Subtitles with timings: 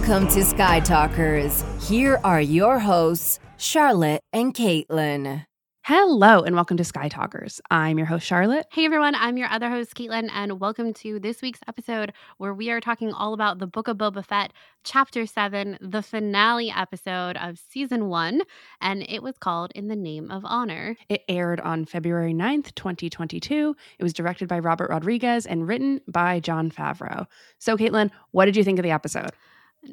[0.00, 1.62] Welcome to Sky Talkers.
[1.86, 5.44] Here are your hosts, Charlotte and Caitlin.
[5.82, 7.60] Hello and welcome to Sky Talkers.
[7.70, 8.64] I'm your host, Charlotte.
[8.72, 12.70] Hey everyone, I'm your other host, Caitlin, and welcome to this week's episode where we
[12.70, 14.54] are talking all about the Book of Boba Fett,
[14.84, 18.40] Chapter 7, the finale episode of Season 1,
[18.80, 20.96] and it was called In the Name of Honor.
[21.10, 23.76] It aired on February 9th, 2022.
[23.98, 27.26] It was directed by Robert Rodriguez and written by Jon Favreau.
[27.58, 29.30] So, Caitlin, what did you think of the episode?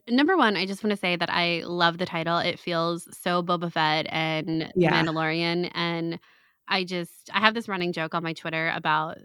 [0.10, 2.38] Number one, I just want to say that I love the title.
[2.40, 4.92] It feels so Boba Fett and Yeah.
[4.92, 5.72] Mandalorian.
[5.74, 6.20] And
[6.68, 9.18] I just, I have this running joke on my Twitter about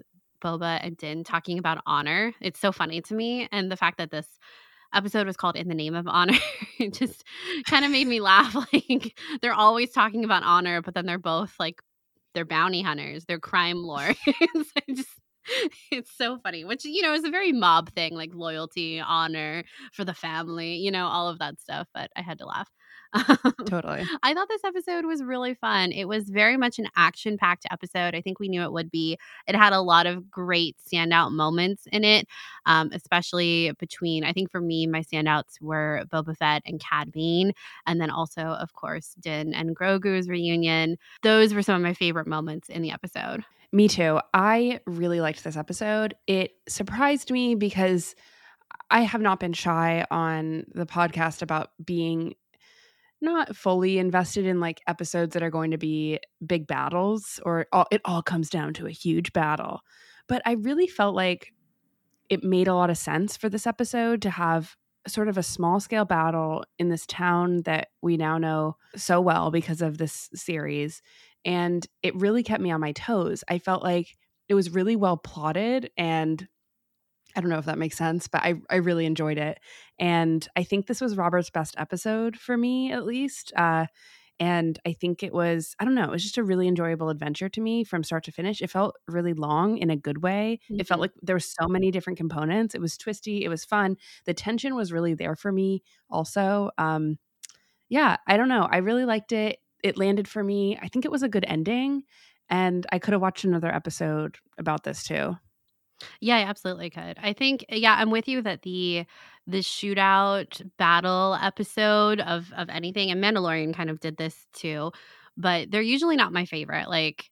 [0.42, 2.32] Boba and Din talking about honor.
[2.40, 3.48] It's so funny to me.
[3.50, 4.38] And the fact that this
[4.94, 6.38] episode was called In the Name of Honor,
[6.78, 7.24] it just
[7.68, 8.54] kind of made me laugh.
[8.72, 11.82] Like they're always talking about honor, but then they're both like,
[12.34, 14.18] they're bounty hunters, they're crime lords.
[14.28, 15.08] I just,
[15.90, 20.04] it's so funny, which, you know, is a very mob thing, like loyalty, honor for
[20.04, 21.88] the family, you know, all of that stuff.
[21.94, 22.68] But I had to laugh.
[23.66, 24.06] Totally.
[24.22, 25.92] I thought this episode was really fun.
[25.92, 28.14] It was very much an action packed episode.
[28.14, 29.18] I think we knew it would be.
[29.46, 32.26] It had a lot of great standout moments in it,
[32.64, 37.52] um, especially between, I think for me, my standouts were Boba Fett and Cad Bane.
[37.86, 40.96] And then also, of course, Din and Grogu's reunion.
[41.22, 43.44] Those were some of my favorite moments in the episode.
[43.72, 44.20] Me too.
[44.34, 46.14] I really liked this episode.
[46.26, 48.14] It surprised me because
[48.90, 52.34] I have not been shy on the podcast about being
[53.22, 57.86] not fully invested in like episodes that are going to be big battles or all,
[57.90, 59.80] it all comes down to a huge battle.
[60.28, 61.52] But I really felt like
[62.28, 64.76] it made a lot of sense for this episode to have
[65.06, 69.50] sort of a small scale battle in this town that we now know so well
[69.50, 71.02] because of this series
[71.44, 73.44] and it really kept me on my toes.
[73.48, 74.16] I felt like
[74.48, 76.46] it was really well plotted and
[77.34, 79.58] I don't know if that makes sense, but I, I really enjoyed it.
[79.98, 83.52] And I think this was Robert's best episode for me, at least.
[83.56, 83.86] Uh,
[84.38, 87.48] and I think it was, I don't know, it was just a really enjoyable adventure
[87.48, 88.60] to me from start to finish.
[88.60, 90.58] It felt really long in a good way.
[90.78, 91.00] It felt Mhm.
[91.00, 92.74] like there were so many different components.
[92.74, 93.96] It was twisty, it was fun.
[94.26, 96.70] The tension was really there for me also.
[96.76, 97.18] Um,
[97.88, 98.68] yeah, I don't know.
[98.70, 99.58] I really liked it.
[99.82, 100.78] It landed for me.
[100.80, 102.04] I think it was a good ending.
[102.48, 105.36] And I could have watched another episode about this too.
[106.20, 107.18] Yeah, I absolutely could.
[107.22, 109.06] I think yeah, I'm with you that the
[109.46, 114.92] the shootout battle episode of of anything and Mandalorian kind of did this too,
[115.36, 116.88] but they're usually not my favorite.
[116.88, 117.30] Like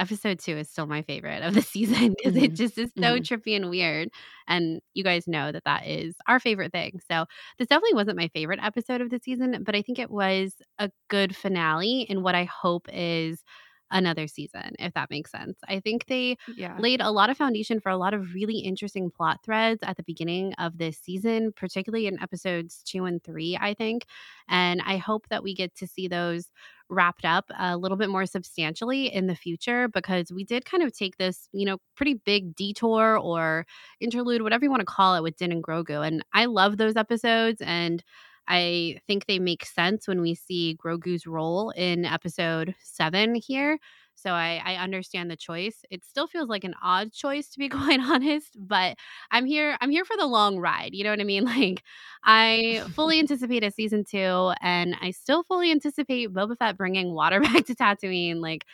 [0.00, 2.56] episode 2 is still my favorite of the season because it Mhm.
[2.56, 3.20] just is so Mhm.
[3.20, 4.08] trippy and weird
[4.48, 7.00] and you guys know that that is our favorite thing.
[7.10, 7.26] So,
[7.58, 10.90] this definitely wasn't my favorite episode of the season, but I think it was a
[11.08, 13.42] good finale in what I hope is
[13.90, 15.58] another season if that makes sense.
[15.68, 16.78] I think they Yeah.
[16.78, 20.02] laid a lot of foundation for a lot of really interesting plot threads at the
[20.02, 24.06] beginning of this season, particularly in episodes two and three, I think.
[24.48, 26.50] And I hope that we get to see those
[26.88, 30.92] wrapped up a little bit more substantially in the future because we did kind of
[30.92, 33.64] take this, you know, pretty big detour or
[34.00, 36.04] interlude, whatever you want to call it, with Din and Grogu.
[36.06, 37.60] And I love those episodes.
[37.62, 38.02] And
[38.50, 43.78] I think they make sense when we see Grogu's role in episode seven here.
[44.16, 45.82] So I, I understand the choice.
[45.90, 48.98] It still feels like an odd choice to be quite honest, but
[49.30, 49.78] I'm here.
[49.80, 50.94] I'm here for the long ride.
[50.94, 51.44] You know what I mean?
[51.50, 51.82] Like
[52.24, 57.40] I fully anticipate a season two, and I still fully anticipate Boba Fett bringing water
[57.40, 58.40] back to Tatooine.
[58.40, 58.64] Like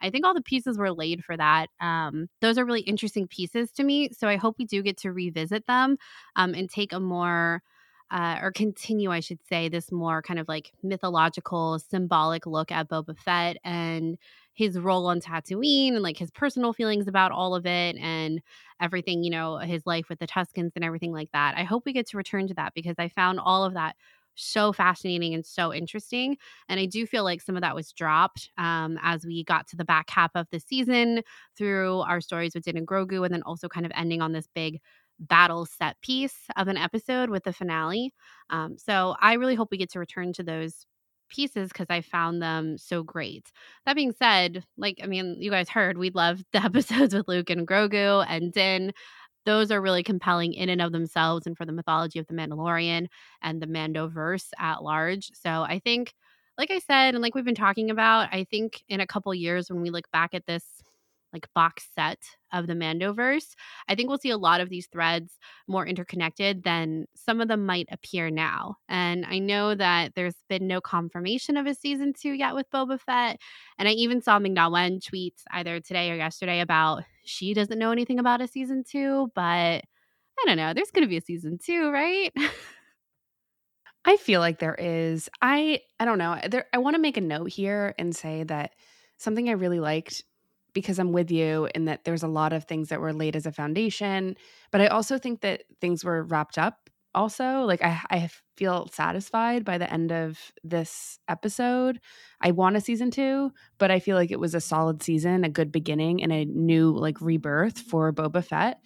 [0.00, 1.68] I think all the pieces were laid for that.
[1.80, 4.10] Um, those are really interesting pieces to me.
[4.12, 5.96] So I hope we do get to revisit them
[6.36, 7.62] um, and take a more
[8.14, 12.88] uh, or continue, I should say, this more kind of like mythological, symbolic look at
[12.88, 14.16] Boba Fett and
[14.54, 18.40] his role on Tatooine and like his personal feelings about all of it and
[18.80, 21.56] everything, you know, his life with the Tuskens and everything like that.
[21.58, 23.96] I hope we get to return to that because I found all of that
[24.36, 26.36] so fascinating and so interesting.
[26.68, 29.76] And I do feel like some of that was dropped um, as we got to
[29.76, 31.22] the back half of the season
[31.56, 34.48] through our stories with Din and Grogu, and then also kind of ending on this
[34.54, 34.80] big
[35.18, 38.12] battle set piece of an episode with the finale.
[38.50, 40.86] Um, so I really hope we get to return to those
[41.28, 43.50] pieces because I found them so great.
[43.86, 47.50] That being said, like, I mean, you guys heard we love the episodes with Luke
[47.50, 48.92] and Grogu and Din.
[49.46, 53.08] Those are really compelling in and of themselves and for the mythology of the Mandalorian
[53.42, 55.30] and the Mandoverse at large.
[55.34, 56.14] So I think,
[56.56, 59.70] like I said, and like we've been talking about, I think in a couple years
[59.70, 60.64] when we look back at this
[61.34, 62.20] like box set
[62.52, 63.54] of the Mandoverse,
[63.88, 65.36] I think we'll see a lot of these threads
[65.68, 68.76] more interconnected than some of them might appear now.
[68.88, 72.98] And I know that there's been no confirmation of a season two yet with Boba
[72.98, 73.40] Fett.
[73.78, 77.78] And I even saw Ming Na Wen tweet either today or yesterday about she doesn't
[77.78, 80.72] know anything about a season two, but I don't know.
[80.72, 82.32] There's going to be a season two, right?
[84.04, 85.28] I feel like there is.
[85.40, 86.38] I I don't know.
[86.48, 88.72] There I want to make a note here and say that
[89.16, 90.22] something I really liked
[90.74, 93.46] because I'm with you in that there's a lot of things that were laid as
[93.46, 94.36] a foundation,
[94.70, 97.62] but I also think that things were wrapped up also.
[97.62, 102.00] Like I I feel satisfied by the end of this episode.
[102.40, 105.48] I want a season 2, but I feel like it was a solid season, a
[105.48, 108.80] good beginning and a new like rebirth for Boba Fett.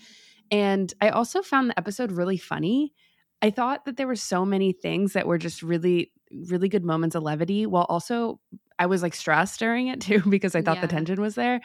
[0.50, 2.92] And I also found the episode really funny
[3.40, 6.12] I thought that there were so many things that were just really,
[6.48, 8.40] really good moments of levity while also
[8.78, 10.82] I was like stressed during it too because I thought yeah.
[10.82, 11.60] the tension was there.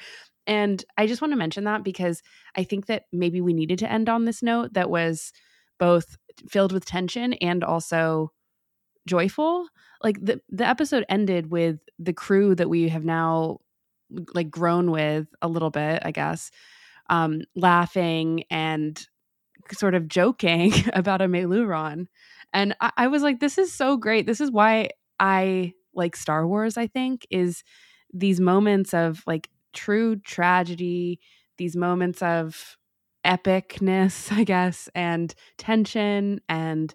[0.45, 2.21] And I just want to mention that because
[2.55, 5.31] I think that maybe we needed to end on this note that was
[5.79, 6.17] both
[6.49, 8.31] filled with tension and also
[9.07, 9.67] joyful.
[10.03, 13.59] Like the the episode ended with the crew that we have now
[14.33, 16.51] like grown with a little bit, I guess,
[17.09, 19.01] um, laughing and
[19.71, 22.07] sort of joking about a Meiloorun.
[22.51, 24.25] And I, I was like, this is so great.
[24.25, 24.89] This is why
[25.19, 27.63] I like Star Wars, I think, is
[28.13, 31.19] these moments of like true tragedy,
[31.57, 32.77] these moments of
[33.25, 36.93] epicness, I guess, and tension and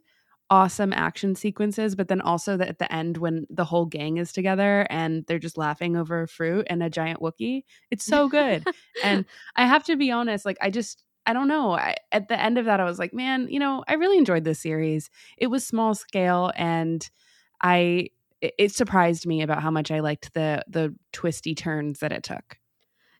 [0.51, 4.33] awesome action sequences, but then also that at the end when the whole gang is
[4.33, 7.65] together and they're just laughing over fruit and a giant Wookiee.
[7.91, 8.67] It's so good.
[9.05, 11.73] and I have to be honest, like I just I don't know.
[11.73, 14.45] I, at the end of that, I was like, man, you know, I really enjoyed
[14.45, 15.11] this series.
[15.37, 17.07] It was small scale, and
[17.61, 18.09] I
[18.41, 22.23] it, it surprised me about how much I liked the the twisty turns that it
[22.23, 22.59] took.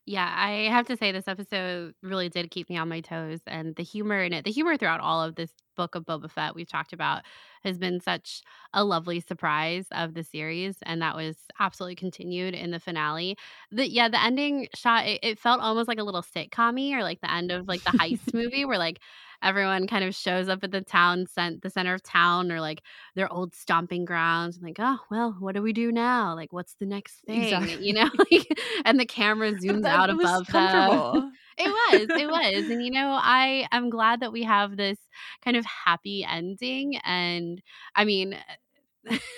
[0.05, 3.75] Yeah, I have to say this episode really did keep me on my toes and
[3.75, 6.67] the humor in it, the humor throughout all of this book of Boba Fett we've
[6.67, 7.21] talked about
[7.63, 8.41] has been such
[8.73, 13.37] a lovely surprise of the series and that was absolutely continued in the finale.
[13.71, 17.21] The yeah, the ending shot it, it felt almost like a little sitcom or like
[17.21, 18.99] the end of like the heist movie where like
[19.41, 22.81] everyone kind of shows up at the town cent the center of town or like
[23.15, 26.75] their old stomping grounds and like oh well what do we do now like what's
[26.79, 27.85] the next thing exactly.
[27.85, 28.09] you know
[28.85, 33.67] and the camera zooms out above them it was it was and you know i
[33.71, 34.97] am glad that we have this
[35.43, 37.61] kind of happy ending and
[37.95, 38.37] i mean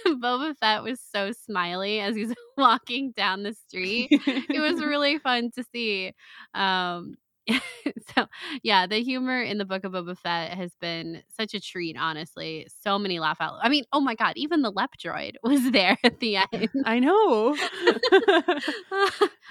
[0.07, 4.07] Boba Fett was so smiley as he's walking down the street.
[4.11, 6.13] it was really fun to see.
[6.53, 7.15] Um,
[8.15, 8.25] so
[8.63, 12.67] yeah, the humor in the book of Boba Fett has been such a treat, honestly.
[12.83, 13.55] So many laugh out.
[13.61, 16.69] I mean, oh my god, even the lep droid was there at the end.
[16.85, 17.51] I know.
[17.51, 18.59] okay.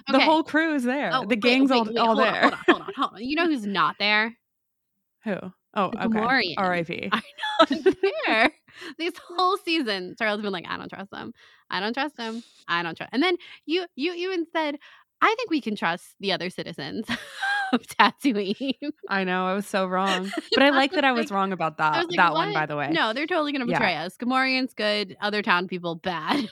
[0.08, 1.10] The whole crew is there.
[1.12, 2.44] Oh, the wait, gang's wait, all, wait, all hold there.
[2.44, 3.24] On, hold on, hold on, hold on.
[3.24, 4.36] You know who's not there?
[5.24, 5.36] Who?
[5.74, 6.54] Oh, the okay.
[6.56, 7.10] R.I.P.
[7.12, 7.22] I
[7.70, 7.92] know
[8.26, 8.50] there.
[8.98, 11.32] This whole season, Charles been like, I don't trust them.
[11.70, 12.42] I don't trust them.
[12.66, 13.10] I don't trust.
[13.12, 14.78] And then you, you even said,
[15.20, 17.06] I think we can trust the other citizens
[17.72, 18.74] of Tatooine.
[19.08, 22.08] I know I was so wrong, but I like that I was wrong about that.
[22.08, 22.46] Like, that what?
[22.46, 22.90] one, by the way.
[22.90, 24.04] No, they're totally going to betray yeah.
[24.04, 24.16] us.
[24.16, 26.48] Gamorreans good, other town people bad.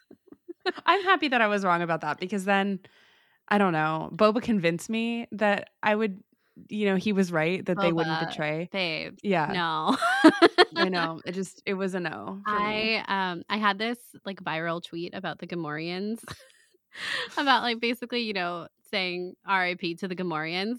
[0.86, 2.80] I'm happy that I was wrong about that because then
[3.48, 4.10] I don't know.
[4.12, 6.22] Boba convinced me that I would.
[6.70, 8.70] You know, he was right that Boba, they wouldn't betray.
[8.72, 9.18] Babe.
[9.22, 9.52] Yeah.
[9.52, 10.30] No.
[10.74, 11.20] I know.
[11.26, 12.40] It just it was a no.
[12.46, 12.96] I me.
[13.08, 16.18] um I had this like viral tweet about the Gamorreans
[17.36, 20.76] about like basically, you know, saying RIP to the Gamorreans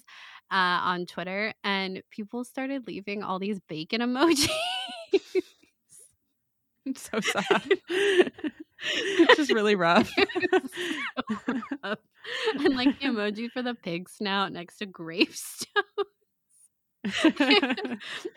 [0.52, 4.50] uh, on Twitter, and people started leaving all these bacon emojis.
[6.86, 7.70] I'm so sad.
[7.90, 10.10] it's just really rough.
[11.46, 12.00] so rough.
[12.60, 15.84] And like the emoji for the pig snout next to gravestone.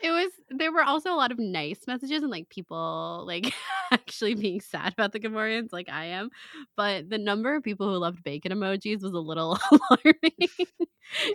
[0.01, 3.53] it was there were also a lot of nice messages and like people like
[3.91, 6.29] actually being sad about the Gamorreans like I am.
[6.75, 10.49] But the number of people who loved bacon emojis was a little alarming.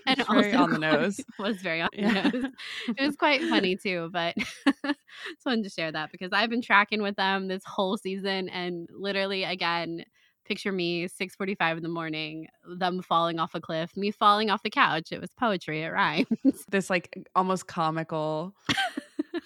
[0.06, 1.20] and also on the nose.
[1.38, 2.30] Was very on yeah.
[2.30, 2.52] the nose.
[2.88, 7.02] It was quite funny too, but just wanted to share that because I've been tracking
[7.02, 10.04] with them this whole season and literally again
[10.46, 14.70] picture me 6.45 in the morning them falling off a cliff me falling off the
[14.70, 16.26] couch it was poetry it rhymes.
[16.68, 18.54] This like almost comical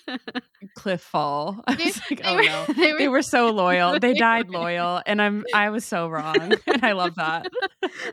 [0.74, 1.62] cliff fall.
[1.76, 2.64] They, like, oh were, no.
[2.68, 3.98] they were, they were, so loyal.
[3.98, 7.46] They, died loyal and i'm i was so wrong and i love that.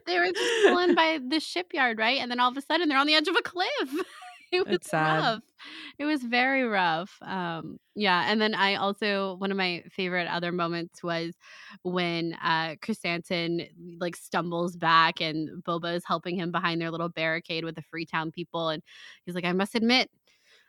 [0.06, 2.98] They were just pulling by the shipyard right and then all of a sudden they're
[2.98, 4.06] on the edge of a cliff
[4.52, 5.42] it was it's rough.
[5.98, 7.18] It was very rough.
[7.22, 11.36] Um, yeah, and then I also one of my favorite other moments was
[11.84, 13.68] when uh Krrsantan
[14.00, 18.32] like stumbles back and Boba is helping him behind their little barricade with the Freetown
[18.32, 18.84] people, and
[19.26, 20.10] he's like, "I must admit,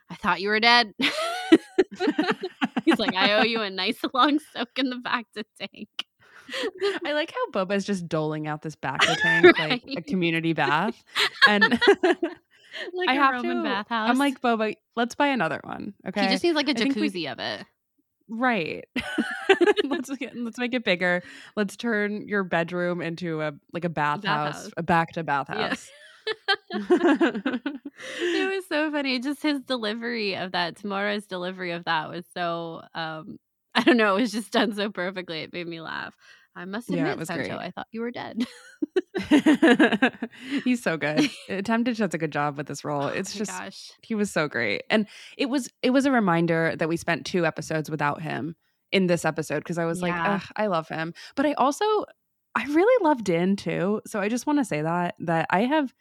[0.09, 0.93] I thought you were dead."
[2.85, 5.89] he's like, "I owe you a nice long soak in the bacta tank."
[7.05, 9.69] I like how Boba's just doling out this bacta tank right.
[9.69, 11.03] like a community bath,
[11.47, 11.79] and
[12.93, 14.09] like I a have Roman to, bathhouse.
[14.09, 15.93] I'm like, Boba, let's buy another one.
[16.07, 16.23] Okay.
[16.23, 17.65] He just needs like a jacuzzi we, of it.
[18.29, 18.85] Right.
[19.83, 21.23] let's get, let's make it bigger.
[21.55, 24.71] Let's turn your bedroom into a like a bathhouse, Bathhouse.
[24.77, 25.89] a bacta bathhouse.
[26.71, 29.19] it was so funny.
[29.19, 33.39] Just his delivery of that, Temuera's delivery of that was so um
[33.73, 35.39] I don't know, it was just done so perfectly.
[35.41, 36.15] It made me laugh.
[36.55, 37.51] I must Yeah, it admit, was Santan, great.
[37.51, 38.45] I thought you were dead.
[40.63, 41.29] He's so good.
[41.49, 43.03] Uh, Temuera does a good job with this role.
[43.03, 43.91] Oh It's just gosh.
[44.01, 44.83] he was so great.
[44.89, 48.55] And it was it was a reminder that we spent two episodes without him
[48.91, 50.35] in this episode because I was like, Yeah.
[50.35, 51.13] Ugh, I love him.
[51.35, 51.85] But I also
[52.55, 54.01] I really love Din too.
[54.05, 55.93] So I just want to say that that I have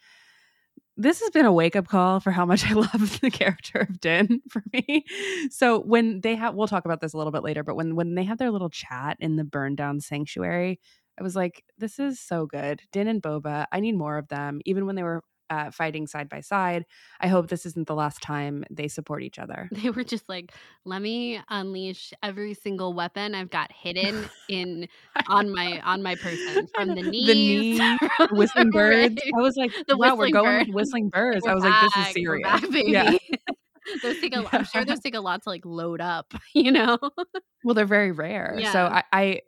[0.97, 4.01] this has been a wake up call for how much I love the character of
[4.01, 5.05] Din for me.
[5.51, 8.15] So when they have, we'll talk about this a little bit later, but when when
[8.17, 10.81] they have their little chat in the burned down sanctuary,
[11.19, 12.83] I was like, this is so good.
[12.93, 14.61] Din and Boba, I need more of them.
[14.65, 16.85] Even when they were uh, fighting side by side,
[17.21, 19.69] I hope this isn't the last time they support each other.
[19.73, 20.53] They were just like,
[20.85, 24.89] let me unleash every single weapon I've got hidden in
[25.27, 26.67] on my on my person.
[26.75, 27.79] From the knees.
[27.79, 29.21] the knee, whistling birds.
[29.37, 31.45] I was like, The wow, we're going with whistling birds.
[31.45, 32.43] We're I was like, this back, is serious.
[32.47, 32.93] back, baby.
[32.93, 33.13] Yeah.
[34.03, 36.99] those take a, I'm sure those take a lot to like load up, you know?
[37.65, 38.55] Well, they're very rare.
[38.57, 39.03] So Yeah.
[39.13, 39.41] I, I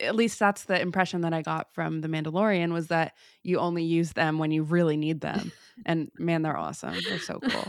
[0.00, 3.84] at least that's the impression that I got from the Mandalorian was that you only
[3.84, 5.52] use them when you really need them.
[5.86, 6.94] and man, they're awesome.
[7.08, 7.68] They're so cool.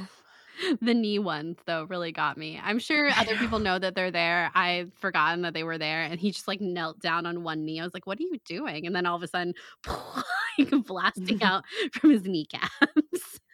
[0.81, 2.59] the knee ones though really got me.
[2.63, 4.51] I'm sure other people know that they're there.
[4.53, 7.79] I'd forgotten that they were there and he just like knelt down on one knee.
[7.79, 8.85] I was like, what are you doing?
[8.85, 9.53] And then all of a sudden
[10.57, 11.63] like blasting out
[11.93, 12.69] from his kneecaps.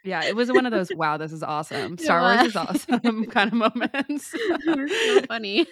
[0.03, 1.97] Yeah, it was one of those wow, this is awesome.
[1.97, 4.31] Star Wars is awesome kind of moments.
[4.31, 5.65] so funny.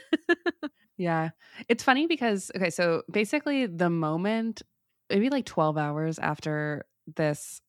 [0.98, 1.30] Yeah.
[1.70, 4.62] It's funny because okay, so basically the moment
[5.10, 6.86] maybe like 12 hours after
[7.16, 7.62] this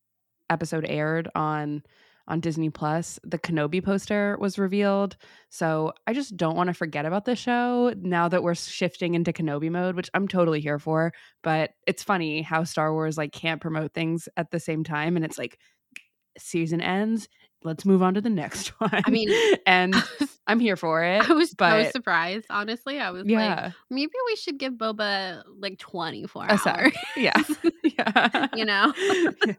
[0.51, 1.83] episode aired on
[2.27, 5.17] on Disney Plus, the Kenobi poster was revealed.
[5.51, 9.33] So I just don't want to forget about the show now that we're shifting into
[9.33, 11.13] Kenobi mode, which I'm totally here for.
[11.43, 15.25] But it's funny how Star Wars like can't promote things at the same time, and
[15.25, 15.59] it's like
[16.39, 17.29] season ends.
[17.63, 18.91] Let's move on to the next one.
[18.93, 19.31] I mean,
[19.67, 19.95] and
[20.47, 21.29] I'm here for it.
[21.29, 23.01] I was but surprised, honestly.
[23.01, 26.93] I was like, maybe we should give Boba like 24 a hours.
[27.17, 27.43] Yeah,
[27.85, 28.49] yeah.
[28.55, 28.93] you know?
[29.47, 29.55] Yeah,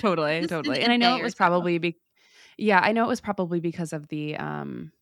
[0.00, 0.80] totally, Just totally.
[0.80, 1.96] And I know it was probably be,
[2.58, 4.92] yeah, I know it was probably because of the um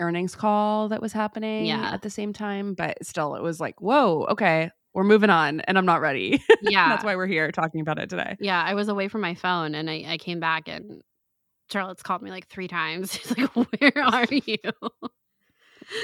[0.00, 1.92] earnings call that was happening Yeah.
[1.92, 2.72] at the same time.
[2.74, 6.42] But still, it was like, whoa, okay, we're moving on, and I'm not ready.
[6.62, 6.88] Yeah.
[6.90, 8.36] That's why we're here talking about it today.
[8.40, 11.00] Yeah, I was away from my phone and I, I came back and
[11.72, 13.14] Charlotte's called me like three times.
[13.14, 14.56] She's like, Where are you?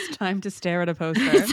[0.09, 1.45] It's time to stare at a poster.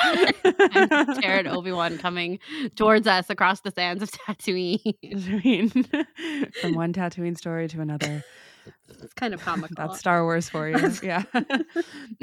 [0.43, 2.39] I'm Jared Obi Wan coming
[2.75, 5.85] towards us across the sands of Tatooine.
[6.61, 8.23] From one Tatooine story to another.
[8.89, 9.75] It's kind of comical.
[9.75, 10.91] That's Star Wars for you.
[11.01, 11.24] Yeah.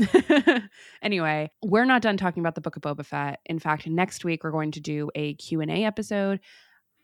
[1.02, 3.40] anyway, we're not done talking about the Book of Boba Fett.
[3.46, 6.40] In fact, next week we're going to do a Q&A episode.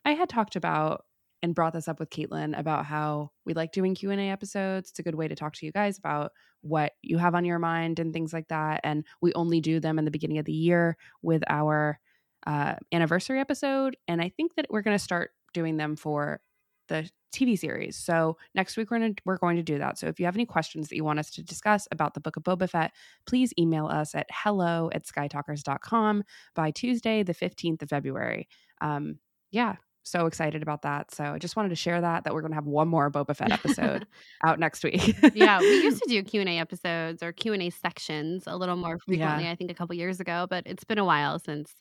[0.04, 1.04] I had talked about
[1.42, 4.90] and brought this up with Caitlin about how we like doing Q&A episodes.
[4.90, 7.58] It's a good way to talk to you guys about what you have on your
[7.58, 8.80] mind and things like that.
[8.84, 12.00] And we only do them in the beginning of the year with our
[12.46, 13.96] uh, anniversary episode.
[14.08, 16.40] And I think that we're going to start doing them for
[16.88, 17.96] the TV series.
[17.96, 19.98] So next week we're gonna, we're going to do that.
[19.98, 22.36] So if you have any questions that you want us to discuss about the Book
[22.36, 22.92] of Boba Fett,
[23.26, 26.24] please email us at hello at skytalkers.com
[26.54, 28.48] by Tuesday, the 15th of February.
[28.80, 29.18] Um,
[29.50, 29.76] yeah,
[30.06, 31.12] so excited about that.
[31.12, 33.50] So I just wanted to share that that we're gonna have one more Boba Fett
[33.50, 34.06] episode
[34.44, 35.16] out next week.
[35.34, 39.56] yeah, we used to do Q&A episodes or Q&A sections a little more frequently, I
[39.56, 41.74] think a couple years ago, but it's been a while since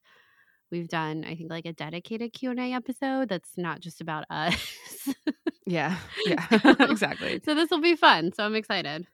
[0.76, 4.56] we've done I think like a dedicated Q&A episode that's not just about us.
[5.66, 6.46] yeah, yeah,
[6.80, 7.42] exactly.
[7.44, 8.34] so this will be fun.
[8.34, 9.08] So I'm excited.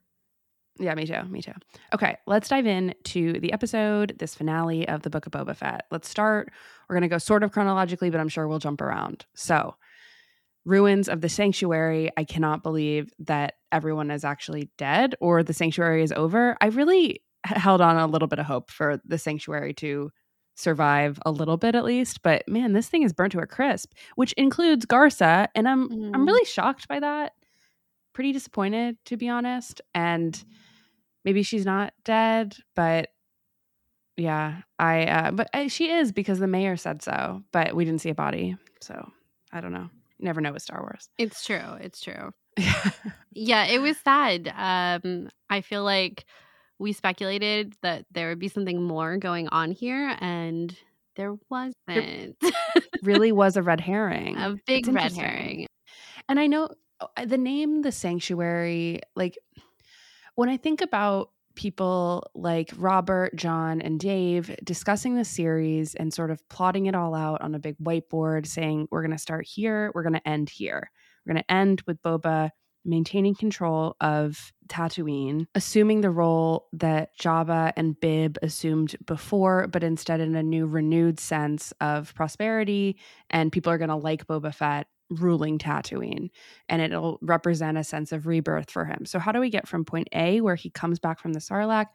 [0.80, 1.22] Yeah, me too.
[1.26, 1.52] Me too.
[1.94, 5.86] Okay, let's dive in to the episode, this finale of the Book of Boba Fett.
[5.92, 6.52] Let's start.
[6.90, 9.26] We're going to go sort of chronologically, but I'm sure we'll jump around.
[9.36, 9.76] So,
[10.66, 12.10] ruins of the sanctuary.
[12.18, 16.58] I cannot believe that everyone is actually dead or the sanctuary is over.
[16.62, 20.12] I really held on a little bit of hope for the sanctuary to
[20.62, 23.94] survive a little bit at least, but man, this thing is burnt to a crisp,
[24.16, 26.28] which includes Garsa, and I'm I'm Mhm.
[26.28, 27.34] really shocked by that.
[28.14, 30.44] Pretty disappointed to be honest, and
[31.26, 33.10] maybe she's not dead, but
[34.18, 38.02] yeah, I uh, but uh, she is because the mayor said so, but we didn't
[38.02, 39.12] see a body, so
[39.52, 39.90] I don't know.
[40.20, 41.10] You never know with Star Wars.
[41.18, 41.76] It's true.
[41.80, 42.32] It's true.
[42.58, 42.92] Yeah.
[43.34, 44.50] Yeah, it was sad.
[44.54, 46.26] Um, I feel like
[46.82, 50.76] we speculated that there would be something more going on here, and
[51.16, 52.36] there wasn't.
[53.04, 54.36] really was a red herring.
[54.36, 55.68] a big It's red herring.
[56.28, 56.70] And I know
[57.00, 59.38] uh, the name the sanctuary, like
[60.36, 66.32] when I think about people like Robert, John, and Dave discussing the series and sort
[66.32, 69.92] of plotting it all out on a big whiteboard, saying, We're going to start here,
[69.94, 70.90] we're going to end here.
[71.26, 72.50] We're going to end with Boba
[72.84, 80.20] maintaining control of Tatooine, assuming the role that Jabba and Bib assumed before, but instead
[80.20, 82.98] in a new, renewed sense of prosperity.
[83.30, 86.30] And people are going to like Boba Fett ruling Tatooine,
[86.70, 89.06] and it'll represent a sense of rebirth for him.
[89.06, 91.88] So, how do we get from point A, where he comes back from the Sarlacc,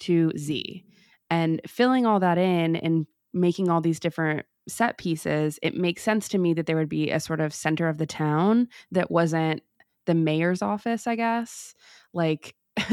[0.00, 0.84] to Z?
[1.30, 6.28] And filling all that in and making all these different set pieces, it makes sense
[6.28, 9.62] to me that there would be a sort of center of the town that wasn't
[10.10, 11.72] the mayor's office, I guess.
[12.12, 12.56] Like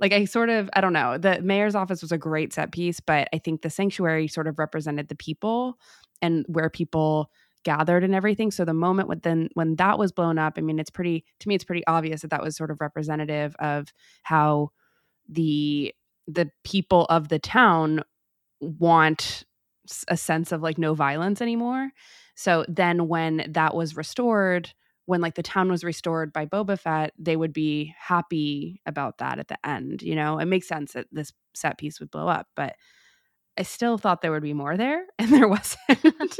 [0.00, 1.16] like I sort of I don't know.
[1.16, 4.58] The mayor's office was a great set piece, but I think the sanctuary sort of
[4.58, 5.78] represented the people
[6.20, 7.30] and where people
[7.64, 8.50] gathered and everything.
[8.50, 11.54] So the moment when when that was blown up, I mean, it's pretty to me,
[11.54, 13.88] it's pretty obvious that that was sort of representative of
[14.24, 14.68] how
[15.26, 15.94] the
[16.26, 18.02] the people of the town
[18.60, 19.44] want
[20.08, 21.90] a sense of like no violence anymore.
[22.34, 24.74] So then when that was restored,
[25.08, 29.38] when like the town was restored by Boba Fett, they would be happy about that
[29.38, 30.02] at the end.
[30.02, 32.76] You know, it makes sense that this set piece would blow up, but
[33.58, 35.78] I still thought there would be more there, and there wasn't.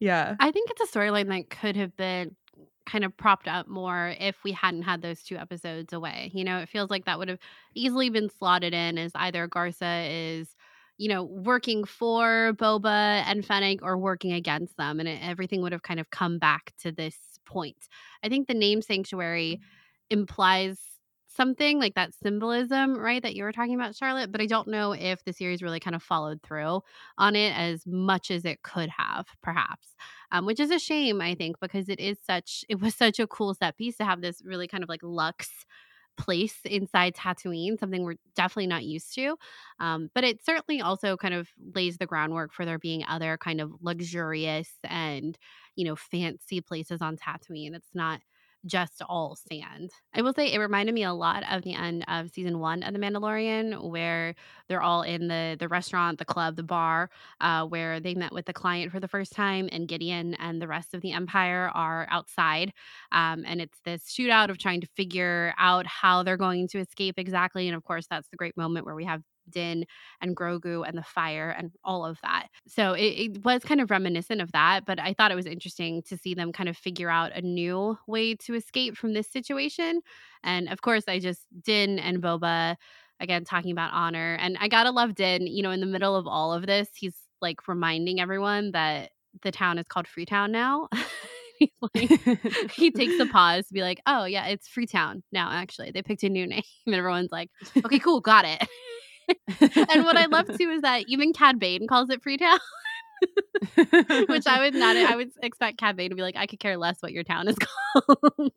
[0.00, 0.34] yeah.
[0.40, 2.34] I think it's a storyline that could have been
[2.84, 6.32] kind of propped up more if we hadn't had those two episodes away.
[6.34, 7.38] You know, it feels like that would have
[7.76, 10.56] easily been slotted in as either Garsa is,
[11.00, 15.72] you know, working for Boba and Fennec or working against them, and it, everything would
[15.72, 17.16] have kind of come back to this
[17.46, 17.88] point.
[18.22, 19.60] I think the name Sanctuary
[20.10, 20.78] implies
[21.26, 24.30] something like that symbolism, right, that you were talking about, Charlotte.
[24.30, 26.82] But I don't know if the series really kind of followed through
[27.16, 29.96] on it as much as it could have, perhaps,
[30.32, 33.26] um, which is a shame, I think, because it is such, it was such a
[33.26, 35.64] cool set piece to have this really kind of like luxe
[36.16, 39.36] place inside Tatooine, something we're definitely not used to.
[39.78, 43.60] Um, but it certainly also kind of lays the groundwork for there being other kind
[43.60, 45.38] of luxurious and,
[45.76, 47.74] you know, fancy places on Tatooine.
[47.74, 48.20] It's not
[48.66, 49.90] just all sand.
[50.14, 52.92] I will say it reminded me a lot of the end of season one of
[52.92, 54.34] The Mandalorian, where
[54.68, 58.46] they're all in the the restaurant, the club, the bar, uh, where they met with
[58.46, 62.06] the client for the first time, and Gideon and the rest of the Empire are
[62.10, 62.72] outside,
[63.12, 67.14] um, and it's this shootout of trying to figure out how they're going to escape
[67.18, 67.68] exactly.
[67.68, 69.84] And of course, that's the great moment where we have Din
[70.20, 72.48] and Grogu and the fire and all of that.
[72.66, 76.02] So it, it, was kind of reminiscent of that, but I thought it was interesting
[76.08, 80.00] to see them kind of figure out a new way to escape from this situation.
[80.42, 82.76] And of course, I just Din and Boba
[83.20, 84.36] again talking about honor.
[84.40, 87.16] And I gotta love Din, you know, in the middle of all of this, he's
[87.40, 89.10] like reminding everyone that
[89.42, 90.88] the town is called Freetown now.
[91.94, 92.10] like,
[92.72, 95.90] he takes a pause to be like, oh, yeah, it's Freetown now, actually.
[95.90, 96.62] They picked a new name.
[96.86, 97.50] And everyone's like,
[97.84, 98.66] okay, cool, got it
[99.60, 102.58] and what I love too is that even Cad Bane calls it Freetown.
[103.74, 106.76] Which I would not I would expect Cad Bane to be like, I could care
[106.76, 108.52] less what your town is called.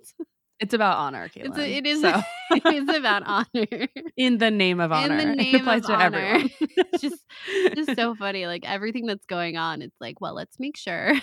[0.59, 1.47] It's about honor, Caitlin.
[1.47, 2.01] It's a, it is.
[2.01, 2.21] So.
[2.51, 5.17] it's about honor in the name of honor.
[5.17, 6.17] In the name it applies of to honor.
[6.19, 6.49] everyone.
[6.59, 7.25] it's just,
[7.75, 8.45] just so funny.
[8.45, 11.15] Like everything that's going on, it's like, well, let's make sure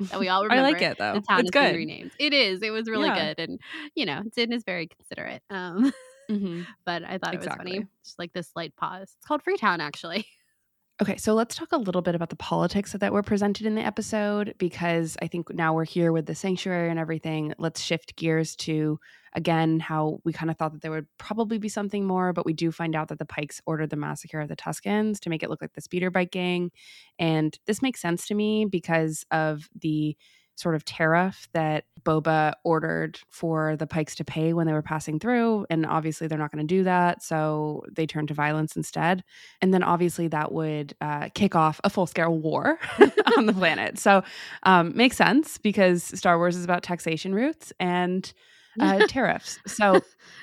[0.00, 0.66] that we all remember.
[0.66, 1.14] I like it though.
[1.14, 1.76] The town it's is good.
[1.76, 2.12] renamed.
[2.18, 2.62] It is.
[2.62, 3.34] It was really yeah.
[3.34, 3.60] good, and
[3.94, 5.42] you know, Din is very considerate.
[5.50, 5.92] Um,
[6.32, 6.62] Mm-hmm.
[6.84, 7.36] But I thought exactly.
[7.36, 7.86] it was funny.
[8.04, 9.14] Just like this slight pause.
[9.16, 10.26] It's called Freetown, actually.
[11.02, 13.84] Okay, so let's talk a little bit about the politics that were presented in the
[13.84, 17.54] episode because I think now we're here with the sanctuary and everything.
[17.58, 19.00] Let's shift gears to
[19.32, 22.52] again how we kind of thought that there would probably be something more, but we
[22.52, 25.50] do find out that the Pikes ordered the massacre of the Tuskens to make it
[25.50, 26.70] look like the speeder bike gang.
[27.18, 30.16] And this makes sense to me because of the
[30.54, 35.18] sort of tariff that Boba ordered for the Pikes to pay when they were passing
[35.18, 35.66] through.
[35.70, 37.22] And obviously, they're not going to do that.
[37.22, 39.24] So they turn to violence instead.
[39.60, 42.78] And then obviously, that would uh, kick off a full scale war
[43.36, 43.98] on the planet.
[43.98, 44.22] So
[44.64, 48.32] um, makes sense because Star Wars is about taxation routes and
[48.80, 49.58] uh, tariffs.
[49.66, 50.00] So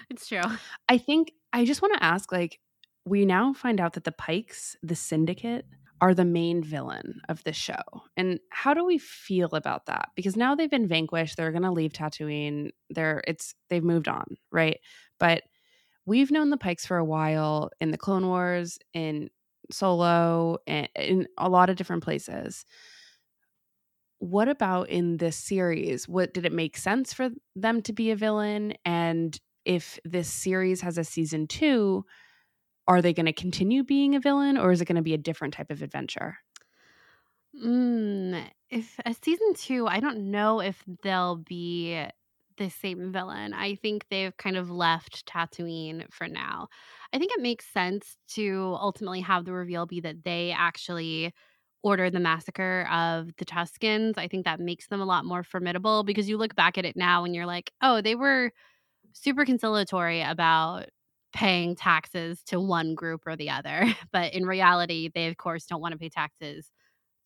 [0.09, 0.41] it's true.
[0.87, 2.59] I think I just want to ask like,
[3.05, 5.65] we now find out that the Pikes, the syndicate,
[6.01, 7.83] are the main villain of the show.
[8.15, 10.09] And how do we feel about that?
[10.15, 12.69] Because now they've been vanquished, they're going to leave Tatooine.
[12.89, 14.79] They're it's they've moved on, right?
[15.19, 15.43] But
[16.05, 19.29] we've known the Pikes for a while in the Clone Wars, in
[19.71, 22.65] Solo, and in a lot of different places.
[24.19, 26.07] What about in this series?
[26.07, 28.73] What did it make sense for them to be a villain?
[28.83, 32.03] And if this series has a season 2,
[32.89, 35.19] are they going to continue being a villain or is it going to be a
[35.19, 36.39] different type of adventure?
[37.55, 42.05] Mm, if a season two, I don't know if they'll be
[42.57, 43.53] the same villain.
[43.53, 46.67] I think they've kind of left Tatooine for now.
[47.13, 51.33] I think it makes sense to ultimately have the reveal be that they actually
[51.81, 54.17] ordered the massacre of the Tuskens.
[54.17, 56.97] I think that makes them a lot more formidable because you look back at it
[56.97, 58.51] now and you're like, oh, they were
[59.13, 60.87] super conciliatory about
[61.33, 63.85] paying taxes to one group or the other.
[64.11, 66.71] But in reality, they, of course, don't want to pay taxes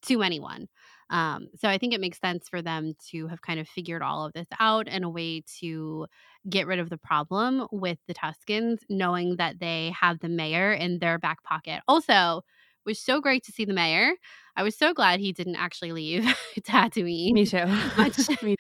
[0.04, 0.68] to anyone.
[1.10, 4.26] Um, so I think it makes sense for them to have kind of figured all
[4.26, 6.08] of this out and a way to
[6.50, 11.00] get rid of the problem with the Tuskens, knowing that they have the mayor in
[11.00, 11.82] their back pocket.
[11.88, 12.42] Also,
[12.86, 14.14] was so great to see the mayor.
[14.56, 16.24] I was so glad he didn't actually leave
[16.60, 17.34] Tatooine.
[17.34, 17.66] Me too.
[17.98, 18.56] Much Me.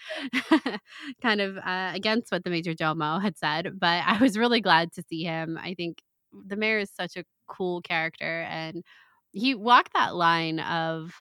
[1.22, 4.92] kind of uh, against what the Major Domo had said, but I was really glad
[4.94, 5.58] to see him.
[5.62, 6.00] I think
[6.48, 8.84] the mayor is such a cool character, and
[9.32, 11.14] he walked that line of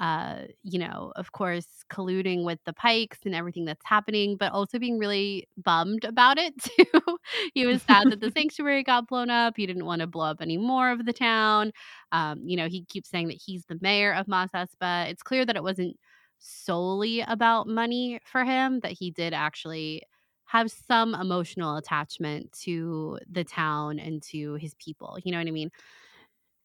[0.00, 4.78] uh, you know, of course, colluding with the Pikes and everything that's happening, but also
[4.78, 7.18] being really bummed about it too.
[7.54, 9.54] he was sad that the sanctuary got blown up.
[9.56, 11.72] He didn't want to blow up any more of the town.
[12.10, 15.08] Um, you know, he keeps saying that he's the mayor of Mos Espa.
[15.08, 15.96] It's clear that it wasn't
[16.38, 20.02] solely about money for him, that he did actually
[20.46, 25.18] have some emotional attachment to the town and to his people.
[25.24, 25.70] You know what I mean?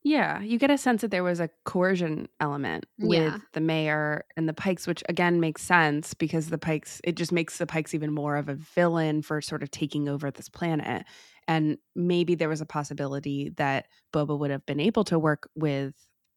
[0.03, 3.37] Yeah, you get a sense that there was a coercion element with Yeah.
[3.53, 7.57] the mayor and the Pikes, which again makes sense because the Pikes, it just makes
[7.57, 11.05] the Pikes even more of a villain for sort of taking over this planet.
[11.49, 15.93] And maybe there was a possibility that Boba would have been able to work with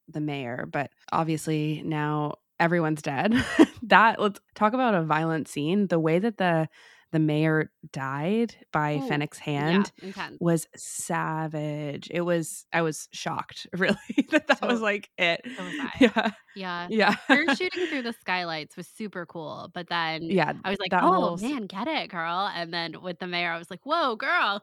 [0.09, 3.33] the mayor, but obviously now everyone's dead.
[3.85, 5.87] that let's talk about a violent scene.
[5.87, 6.69] The way that the
[7.13, 12.09] the mayor died by Ooh, Fennec's hand Yeah, was savage.
[12.11, 13.97] It was I was shocked, really,
[14.31, 15.41] that that was like it.
[15.57, 16.31] so was Yeah.
[16.55, 16.87] Yeah.
[16.91, 17.15] Yeah.
[17.29, 20.53] Her shooting through the skylights was super cool, but then yeah.
[20.65, 23.59] I was like, "Oh whole man, get it, girl!" And then with the mayor, I
[23.59, 24.63] was like, "Whoa, girl!"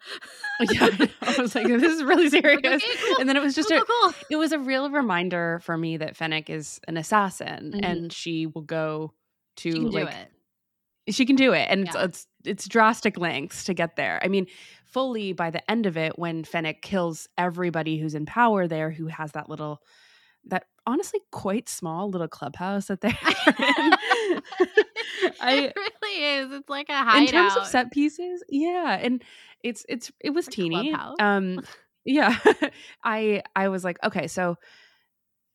[0.59, 0.89] Yeah.
[1.21, 2.83] I was like, this is really Like, serious.
[2.83, 3.17] okay, cool.
[3.19, 5.97] And then it was just cool, a cool, it was a real reminder for me
[5.97, 7.83] that Fennec is an assassin Mhm.
[7.83, 9.13] and she will go
[9.57, 10.31] to She can do like it.
[11.09, 11.91] she can do it and Yeah.
[11.93, 14.19] it's, it's it's drastic lengths to get there.
[14.23, 14.47] I mean
[14.85, 19.05] fully by the end of it when fennec kills everybody who's in power there who
[19.07, 19.81] has that little
[20.45, 23.17] that honestly quite small little clubhouse that they're in.
[25.41, 26.51] I- it really is.
[26.53, 27.21] It's like a hideout.
[27.21, 29.23] in terms of set pieces yeah and
[29.63, 31.59] it's it's it was teeny um
[32.05, 32.37] yeah.
[33.03, 34.55] I i was like okay so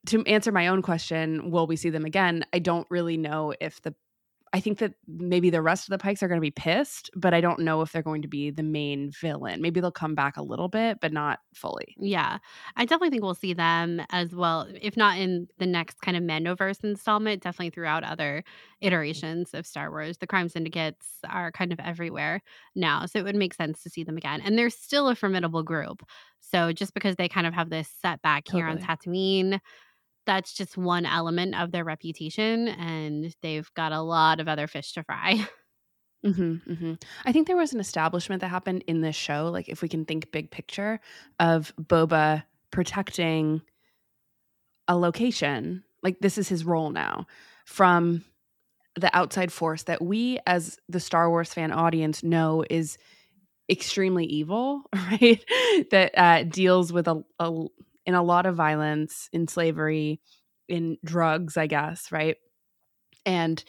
[0.06, 2.44] to answer my own question will we see them again?
[2.52, 3.94] I don't really know if the
[4.54, 7.34] i think that maybe the rest of the pikes are going to be pissed but
[7.34, 10.36] i don't know if they're going to be the main villain maybe they'll come back
[10.38, 12.38] a little bit but not fully Yeah,
[12.76, 16.24] I definitely think we'll see them as well, if not in the next kind of
[16.24, 18.42] Mandoverse installment, definitely throughout other
[18.80, 20.18] iterations of Star Wars.
[20.18, 22.42] The crime syndicates are kind of everywhere
[22.74, 24.40] now, so it would make sense to see them again.
[24.40, 26.02] And they're still a formidable group.
[26.40, 29.60] So just because they kind of have this setback here on Tatooine,
[30.26, 34.92] that's just one element of their reputation, and they've got a lot of other fish
[34.92, 35.46] to fry.
[36.24, 39.82] hmm hmm I think there was an establishment that happened in this show, like if
[39.82, 41.00] we can think big picture,
[41.38, 43.62] of Boba protecting
[44.88, 45.84] a location.
[46.02, 47.26] Like this is his role now
[47.64, 48.24] from
[48.96, 52.98] the outside force that we, as the Star Wars fan audience, know is
[53.70, 55.42] extremely evil, right?
[55.90, 57.66] that uh, deals with a, a
[58.06, 60.20] in a lot of violence, in slavery,
[60.68, 62.36] in drugs, I guess, right?
[63.26, 63.62] And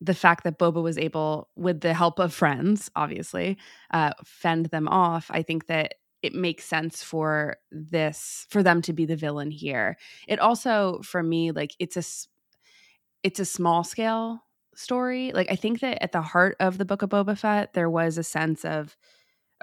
[0.00, 3.58] the fact that Boba was able, with the help of friends, obviously,
[3.92, 8.92] uh, fend them off, I think that it makes sense for this for them to
[8.92, 9.96] be the villain here.
[10.26, 12.02] It also, for me, like it's a
[13.22, 14.42] it's a small scale
[14.74, 15.32] story.
[15.32, 18.18] Like I think that at the heart of the Book of Boba Fett, there was
[18.18, 18.96] a sense of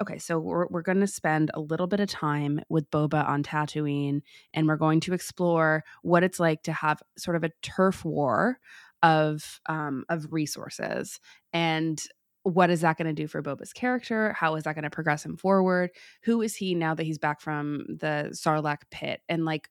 [0.00, 3.42] okay, so we're we're going to spend a little bit of time with Boba on
[3.42, 4.22] Tatooine,
[4.54, 8.58] and we're going to explore what it's like to have sort of a turf war
[9.02, 11.20] of um, of resources
[11.52, 12.02] and
[12.46, 14.32] what is that going to do for Boba's character?
[14.32, 15.90] How is that going to progress him forward?
[16.22, 19.20] Who is he now that he's back from the Sarlacc pit?
[19.28, 19.68] And like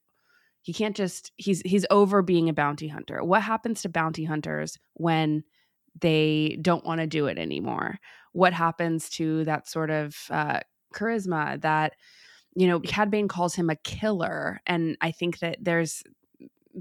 [0.61, 3.23] he can't just he's he's over being a bounty hunter.
[3.23, 5.45] What happens to bounty hunters when
[6.01, 7.97] they don't want to do it anymore?
[8.36, 10.60] What happens to that sort of uh,
[10.93, 11.93] charisma that
[12.54, 16.04] you know Cad Bane calls him a killer, and I think that there's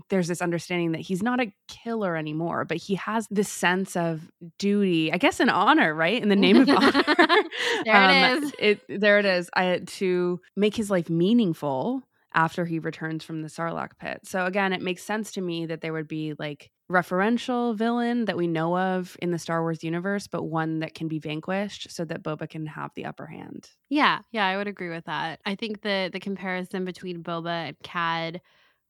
[0.09, 4.33] there's this understanding that he's not a killer anymore, but he has this sense of
[4.59, 6.21] duty, I guess, an honor, right?
[6.21, 7.05] In the name of honor.
[7.85, 8.53] There it is.
[8.59, 9.49] It, there it is.
[9.55, 12.03] I, to make his life meaningful
[12.35, 14.21] after he returns from the Sarlacc pit.
[14.25, 18.37] So again, it makes sense to me that there would be like referential villain that
[18.37, 22.05] we know of in the Star Wars universe, but one that can be vanquished so
[22.05, 23.69] that Boba can have the upper hand.
[23.89, 25.41] Yeah, yeah, I would agree with that.
[25.47, 28.41] I think the the comparison between Boba and Cad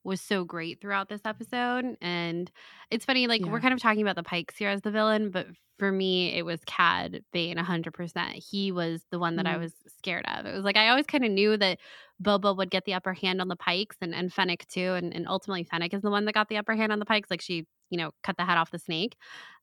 [0.05, 1.97] was so great throughout this episode.
[1.99, 2.51] And
[2.91, 3.51] it's funny, like, yeah.
[3.51, 6.45] we're kind of talking about the Pikes here as the villain, but for me, it
[6.45, 8.31] was Cad Bane 100%.
[8.33, 9.55] He was the one that mm-hmm.
[9.55, 10.45] I was scared of.
[10.45, 11.79] It was like I always kind of knew that
[12.23, 14.93] Boba would get the upper hand on the Pikes and, and Fennec too.
[14.93, 17.29] And, and ultimately, Fennec is the one that got the upper hand on the Pikes.
[17.29, 19.15] Like, she, you know, cut the head off the snake.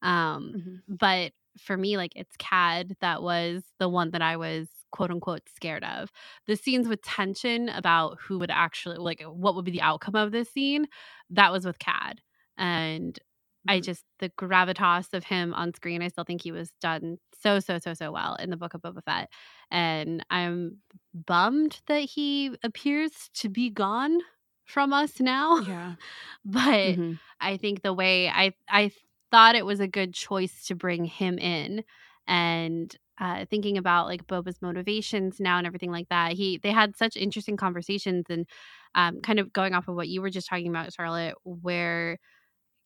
[0.03, 0.97] Um, mm-hmm.
[0.97, 5.49] But for me, like, it's Cad that was the one that I was quote unquote
[5.55, 6.11] scared of.
[6.47, 10.33] The scenes with tension about who would actually like what would be the outcome of
[10.33, 10.87] this scene,
[11.31, 12.21] that was with Cad.
[12.57, 13.19] And
[13.69, 13.85] I mm-hmm.
[13.85, 17.79] just the gravitas of him on screen, I still think he was done so, so,
[17.79, 19.29] so, so well in the book of Boba Fett.
[19.71, 20.79] And I'm
[21.15, 24.19] bummed that he appears to be gone
[24.65, 25.59] from us now.
[25.59, 25.95] Yeah.
[26.45, 27.13] but mm-hmm.
[27.41, 28.91] I think the way I I
[29.31, 31.85] thought it was a good choice to bring him in
[32.27, 36.33] and uh, thinking about like Boba's motivations now and everything like that.
[36.33, 38.47] He they had such interesting conversations and
[38.95, 42.19] um, kind of going off of what you were just talking about, Charlotte, where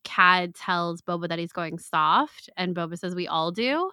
[0.06, 3.90] Cad tells Boba that he's going soft, and Boba says we all do.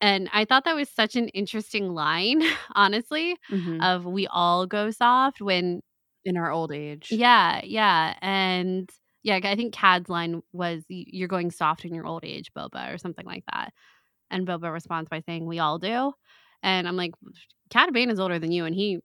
[0.00, 2.42] And I thought that was such an interesting line,
[2.74, 3.80] honestly, mm-hmm.
[3.80, 5.82] of we all go soft when
[6.24, 7.08] in our old age.
[7.12, 8.14] Yeah, yeah.
[8.20, 8.90] And
[9.22, 12.98] yeah, I think Cad's line was you're going soft in your old age, Boba, or
[12.98, 13.72] something like that.
[14.30, 16.12] And Boba responds by saying, We all do.
[16.62, 17.12] And I'm like,
[17.70, 18.98] Cad Bane is older than you, and he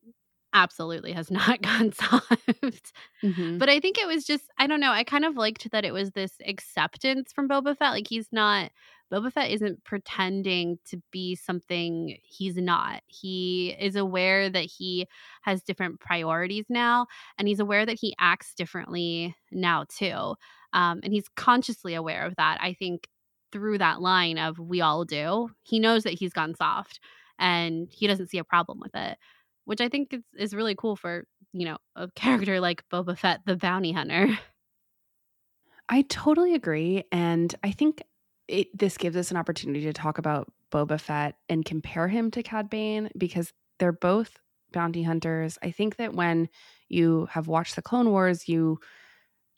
[0.55, 2.93] absolutely has not gone soft.
[3.23, 3.59] Mm-hmm.
[3.59, 5.93] But I think it was just, I don't know, I kind of liked that it
[5.93, 7.91] was this acceptance from Boba Fett.
[7.91, 8.71] Like he's not,
[9.11, 13.03] Boba Fett isn't pretending to be something he's not.
[13.05, 15.07] He is aware that he
[15.43, 17.05] has different priorities now,
[17.37, 20.35] and he's aware that he acts differently now too.
[20.73, 22.57] Um, and he's consciously aware of that.
[22.61, 23.07] I think
[23.51, 26.99] through that line of we all do, he knows that he's gone soft
[27.37, 29.17] and he doesn't see a problem with it,
[29.65, 33.41] which I think is, is really cool for, you know, a character like Boba Fett,
[33.45, 34.28] the bounty hunter.
[35.89, 37.04] I totally agree.
[37.12, 38.01] And I think
[38.47, 42.43] it, this gives us an opportunity to talk about Boba Fett and compare him to
[42.43, 44.39] Cad Bane because they're both
[44.71, 45.58] bounty hunters.
[45.62, 46.49] I think that when
[46.89, 48.80] you have watched the Clone Wars, you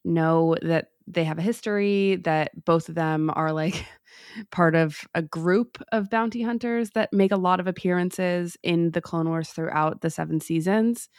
[0.04, 3.86] know that they have a history that both of them are like
[4.52, 9.02] part of a group of bounty hunters that make a lot of appearances in the
[9.02, 11.10] clone wars throughout the seven seasons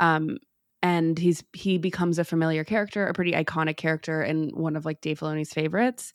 [0.00, 0.38] um,
[0.82, 5.00] and he's he becomes a familiar character a pretty iconic character and one of like
[5.00, 6.12] dave filoni's favorites.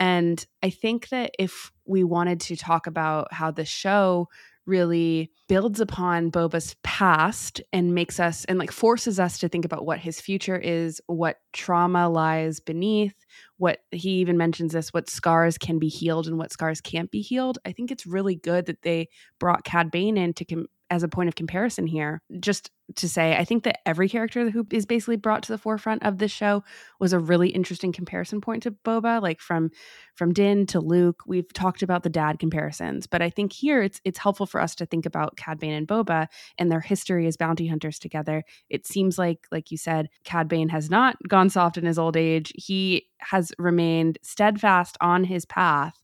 [0.00, 4.28] And i think that if we wanted to talk about how the show
[4.66, 9.84] really builds upon Boba's past and makes us and like forces us to think about
[9.84, 13.14] what his future is, what trauma lies beneath,
[13.58, 17.20] what he even mentions this, what scars can be healed and what scars can't be
[17.20, 17.58] healed.
[17.64, 21.08] I think it's really good that they brought Cad Bane in to com- as a
[21.08, 22.20] point of comparison here.
[22.38, 26.02] Just to say, I think that every character who is basically brought to the forefront
[26.04, 26.62] of this show
[27.00, 29.70] was a really interesting comparison point to Boba, like from
[30.14, 31.22] from Din to Luke.
[31.26, 34.74] We've talked about the dad comparisons, but I think here it's it's helpful for us
[34.76, 36.26] to think about Cad Bane and Boba
[36.58, 38.44] and their history as bounty hunters together.
[38.68, 42.18] It seems like, like you said, Cad Bane has not gone soft in his old
[42.18, 42.52] age.
[42.54, 45.94] He has remained steadfast on his path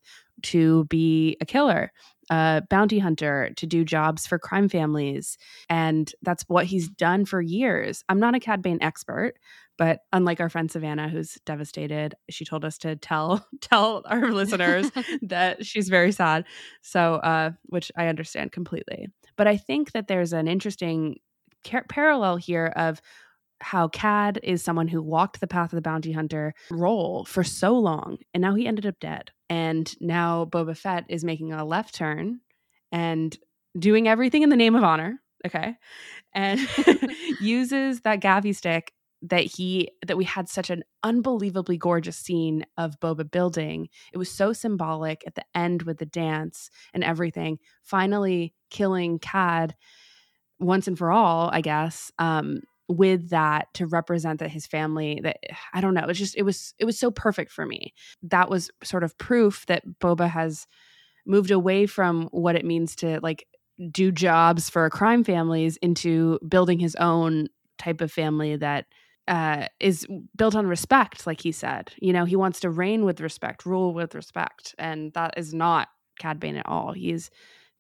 [0.45, 1.93] to be a killer
[2.31, 5.39] a bounty hunter to do jobs for crime families.
[5.69, 8.05] And that's what he's done for years.
[8.09, 9.35] I'm not a Cad Bane expert,
[9.77, 14.91] but unlike our friend Savannah, who's devastated, she told us to tell tell our listeners
[15.23, 16.45] that she's very sad.
[16.83, 19.09] So, uh, which I understand completely.
[19.37, 21.21] But I think that there's an interesting
[21.65, 23.01] car- parallel here of
[23.61, 27.79] how Cad is someone who walked the path of the bounty hunter role for so
[27.79, 29.31] long, and now he ended up dead.
[29.51, 32.41] And now Boba Fett is making a left turn
[32.93, 33.37] and
[33.79, 35.21] doing everything in the name of honor.
[35.47, 35.77] Okay.
[36.35, 36.61] And
[37.41, 38.93] uses that gaffi stick
[39.23, 43.89] that he that we had such an unbelievably gorgeous scene of Boba building.
[44.13, 49.75] It was so symbolic at the end with the dance and everything, finally killing Cad
[50.61, 52.13] once and for all, I guess.
[52.19, 55.39] Um, with that to represent that his family that
[55.75, 57.95] I don't know, it's just it was it was so perfect for me.
[58.23, 60.67] That was sort of proof that Boba has
[61.27, 63.47] moved away from what it means to like
[63.93, 67.49] do jobs for crime families into building his own
[67.79, 68.87] type of family that
[69.29, 71.93] uh, is built on respect, like he said.
[72.01, 75.89] You know, he wants to reign with respect, rule with respect, and that is not
[76.19, 76.93] Cad Bane at all.
[76.93, 77.31] He's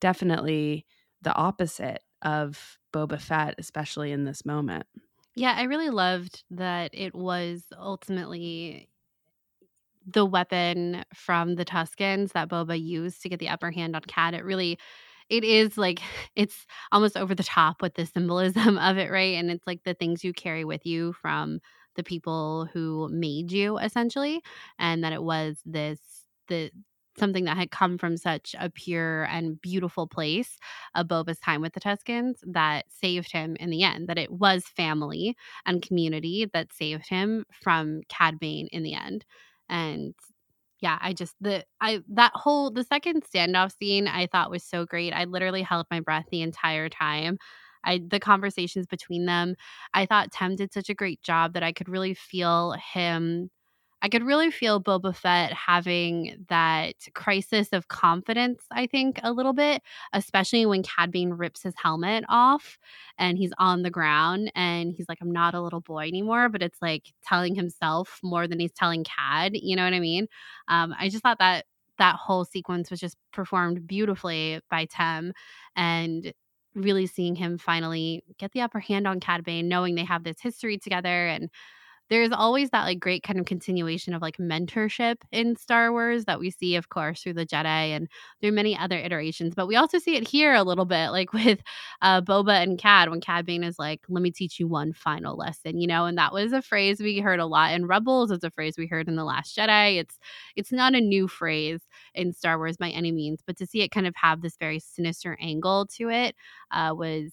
[0.00, 0.86] definitely
[1.22, 4.86] the opposite of Boba Fett, especially in this moment.
[5.34, 8.88] Yeah, I really loved that it was ultimately
[10.06, 14.34] the weapon from the Tuskens that Boba used to get the upper hand on Cad.
[14.34, 14.78] It really
[15.28, 16.00] it is like
[16.36, 19.34] it's almost over the top with the symbolism of it, right?
[19.34, 21.60] And it's like the things you carry with you from
[21.96, 24.40] the people who made you essentially
[24.78, 25.98] and that it was this
[26.46, 26.70] the
[27.18, 30.58] something that had come from such a pure and beautiful place
[30.94, 34.08] of Boba's time with the Tuskens that saved him in the end.
[34.08, 39.24] That it was family and community that saved him from Cad Bane in the end.
[39.68, 40.14] And
[40.80, 44.86] yeah, I just the I that whole the second standoff scene I thought was so
[44.86, 45.12] great.
[45.12, 47.38] I literally held my breath the entire time.
[47.84, 49.56] I the conversations between them,
[49.94, 53.50] I thought Tem did such a great job that I could really feel him
[54.00, 59.52] I could really feel Boba Fett having that crisis of confidence, I think, a little
[59.52, 59.82] bit,
[60.12, 62.78] especially when Cad Bane rips his helmet off
[63.18, 66.62] and he's on the ground and he's like, I'm not a little boy anymore, but
[66.62, 69.52] it's like telling himself more than he's telling Cad.
[69.54, 70.28] You know what I mean?
[70.68, 71.64] Um, I just thought that
[71.98, 75.32] that whole sequence was just performed beautifully by Tem
[75.74, 76.32] and
[76.74, 80.40] really seeing him finally get the upper hand on Cad Bane, knowing they have this
[80.40, 81.50] history together and
[82.10, 86.40] there's always that like great kind of continuation of like mentorship in Star Wars that
[86.40, 87.64] we see, of course, through the Jedi
[87.96, 88.08] and
[88.40, 89.54] through many other iterations.
[89.54, 91.60] But we also see it here a little bit, like with
[92.02, 95.36] uh, Boba and Cad, when Cad Bane is like, "Let me teach you one final
[95.36, 98.30] lesson," you know, and that was a phrase we heard a lot in Rebels.
[98.30, 99.98] It's a phrase we heard in the Last Jedi.
[99.98, 100.18] It's
[100.56, 101.80] it's not a new phrase
[102.14, 104.78] in Star Wars by any means, but to see it kind of have this very
[104.80, 106.34] sinister angle to it
[106.70, 107.32] uh, was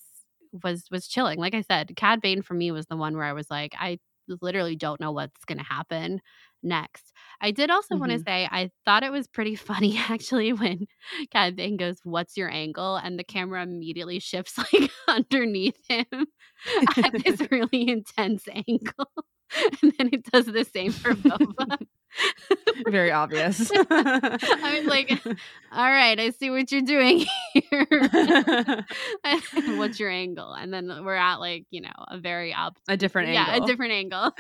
[0.64, 1.40] was was chilling.
[1.40, 4.00] Like I said, Cad Bane for me was the one where I was like, I
[4.42, 6.22] literally don't know what's going to happen
[6.64, 7.14] next.
[7.42, 8.00] I did also mm-hmm.
[8.02, 10.88] want to say I thought it was pretty funny actually when
[11.32, 16.28] Cad Bane goes, "What's your angle?" and the camera immediately shifts like underneath him
[16.98, 19.10] at this really intense angle,
[19.82, 21.78] and then it does the same for Boba.
[22.88, 23.71] Very obvious.
[23.89, 25.12] I was like,
[25.71, 28.86] all right, I see what you're doing here.
[29.78, 30.54] What's your angle?
[30.54, 33.58] And then we're at like, you know, a very up a different yeah, angle.
[33.58, 34.32] Yeah, a different angle.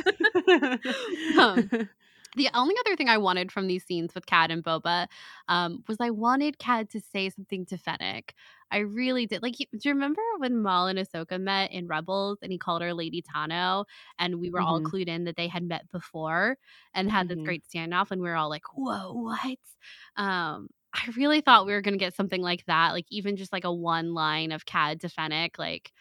[1.39, 1.89] um,
[2.35, 5.07] the only other thing I wanted from these scenes with Cad and Boba
[5.47, 8.33] um, was I wanted Cad to say something to Fennec.
[8.71, 9.43] I really did.
[9.43, 12.93] Like, do you remember when Maul and Ahsoka met in Rebels and he called her
[12.93, 13.85] Lady Tano
[14.19, 14.67] and we were mm-hmm.
[14.67, 16.57] all clued in that they had met before
[16.93, 17.39] and had mm-hmm.
[17.39, 19.57] this great standoff and we were all like, whoa, what?
[20.17, 23.53] Um, I really thought we were going to get something like that, like even just
[23.53, 25.91] like a one line of Cad to Fennec, like,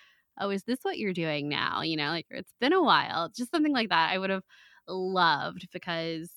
[0.41, 1.83] oh, is this what you're doing now?
[1.83, 4.11] You know, like it's been a while, just something like that.
[4.13, 4.45] I would have
[4.89, 6.31] loved because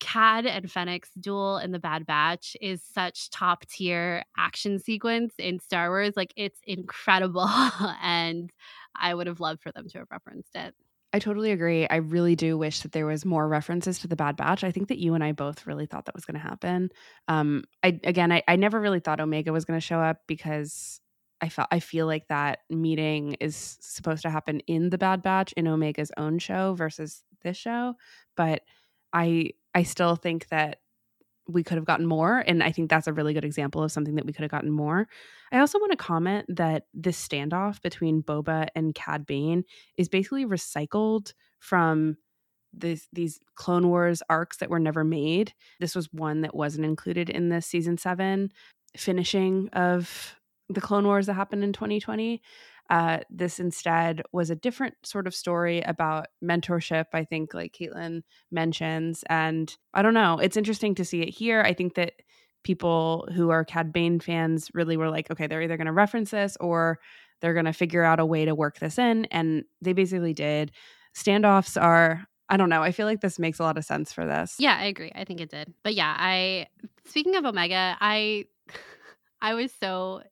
[0.00, 5.60] Cad and Fennec's duel in the Bad Batch is such top tier action sequence in
[5.60, 6.14] Star Wars.
[6.16, 7.48] Like it's incredible.
[8.02, 8.50] and
[8.96, 10.74] I would have loved for them to have referenced it.
[11.12, 11.88] I totally agree.
[11.88, 14.62] I really do wish that there was more references to the Bad Batch.
[14.62, 16.90] I think that you and I both really thought that was going to happen.
[17.26, 21.00] Um, I again, I, I never really thought Omega was going to show up because
[21.40, 25.52] I felt I feel like that meeting is supposed to happen in the Bad Batch
[25.54, 27.94] in Omega's own show versus this show.
[28.36, 28.62] But
[29.12, 30.78] I I still think that
[31.52, 32.44] we could have gotten more.
[32.46, 34.70] And I think that's a really good example of something that we could have gotten
[34.70, 35.08] more.
[35.52, 39.64] I also want to comment that this standoff between Boba and Cad Bane
[39.96, 42.16] is basically recycled from
[42.72, 45.52] this, these Clone Wars arcs that were never made.
[45.80, 48.52] This was one that wasn't included in the season seven
[48.96, 50.36] finishing of
[50.68, 52.40] the Clone Wars that happened in 2020.
[52.90, 58.22] Uh, this instead was a different sort of story about mentorship, I think, like Caitlin
[58.50, 59.22] mentions.
[59.28, 61.62] And I don't know, it's interesting to see it here.
[61.62, 62.14] I think that
[62.64, 66.32] people who are Cad Bane fans really were like, okay, they're either going to reference
[66.32, 66.98] this or
[67.40, 69.24] they're going to figure out a way to work this in.
[69.26, 70.72] And they basically did.
[71.16, 72.82] Standoffs are I don't know.
[72.82, 74.56] I feel like this makes a lot of sense for this.
[74.58, 75.12] Yeah, I agree.
[75.14, 75.72] I think it did.
[75.84, 76.66] But yeah, I
[77.06, 78.46] speaking of Omega, I
[79.40, 80.22] I was so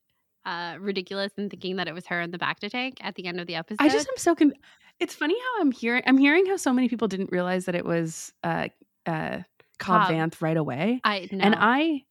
[0.49, 3.39] uh, ridiculous and thinking that it was her in the bacta tank at the end
[3.39, 3.77] of the episode.
[3.81, 4.55] I just am so con-
[4.99, 7.85] it's funny how I'm hearing I'm hearing how so many people didn't realize that it
[7.85, 8.69] was uh
[9.07, 9.43] uh
[9.79, 10.11] Cobb, Cobb.
[10.11, 11.01] Vanth right away.
[11.05, 11.39] I know.
[11.41, 12.03] And I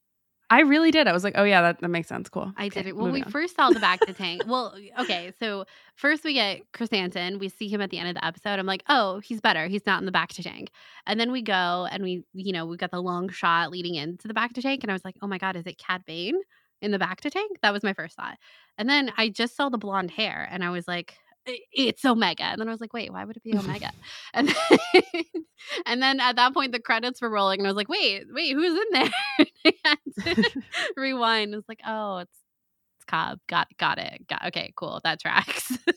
[0.49, 1.07] I really did.
[1.07, 2.29] I was like, oh yeah, that, that makes sense.
[2.29, 2.53] Cool.
[2.55, 2.95] I okay, did it.
[2.95, 3.31] Well, we on.
[3.31, 4.43] first saw the bacta tank.
[4.47, 5.65] Well, okay, so
[5.95, 7.39] first we get Krrsantan.
[7.39, 8.57] We see him at the end of the episode.
[8.59, 9.67] I'm like, oh, he's better.
[9.67, 10.69] He's not in the bacta tank.
[11.05, 14.27] And then we go and we, you know, we got the long shot leading into
[14.27, 16.39] the bacta tank, and I was like, oh my god, is it Cad Bane?
[16.82, 17.57] In the bacta tank.
[17.61, 18.38] That was my first thought.
[18.78, 21.17] And then I just saw the blonde hair and I was like,
[21.71, 22.43] it's Omega.
[22.43, 23.91] And then I was like, wait, why would it be Omega?
[24.34, 25.03] and then,
[25.86, 28.53] and then at that point the credits were rolling and I was like, wait, wait,
[28.53, 30.34] who's in there?
[30.97, 31.53] rewind.
[31.55, 32.39] It's like, oh, it's
[33.08, 33.39] Cobb.
[33.47, 34.28] Got got it.
[34.28, 35.01] Got okay, cool.
[35.03, 35.78] That tracks.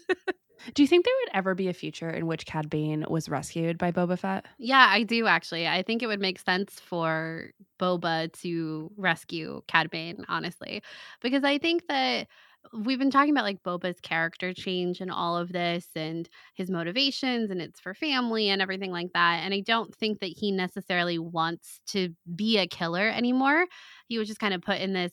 [0.74, 3.78] Do you think there would ever be a future in which Cad Bane was rescued
[3.78, 4.46] by Boba Fett?
[4.58, 5.66] Yeah, I do actually.
[5.66, 10.82] I think it would make sense for Boba to rescue Cad Bane, honestly,
[11.22, 12.26] because I think that
[12.72, 17.50] we've been talking about like Boba's character change and all of this and his motivations
[17.50, 19.40] and it's for family and everything like that.
[19.42, 23.66] And I don't think that he necessarily wants to be a killer anymore.
[24.08, 25.12] He was just kind of put in this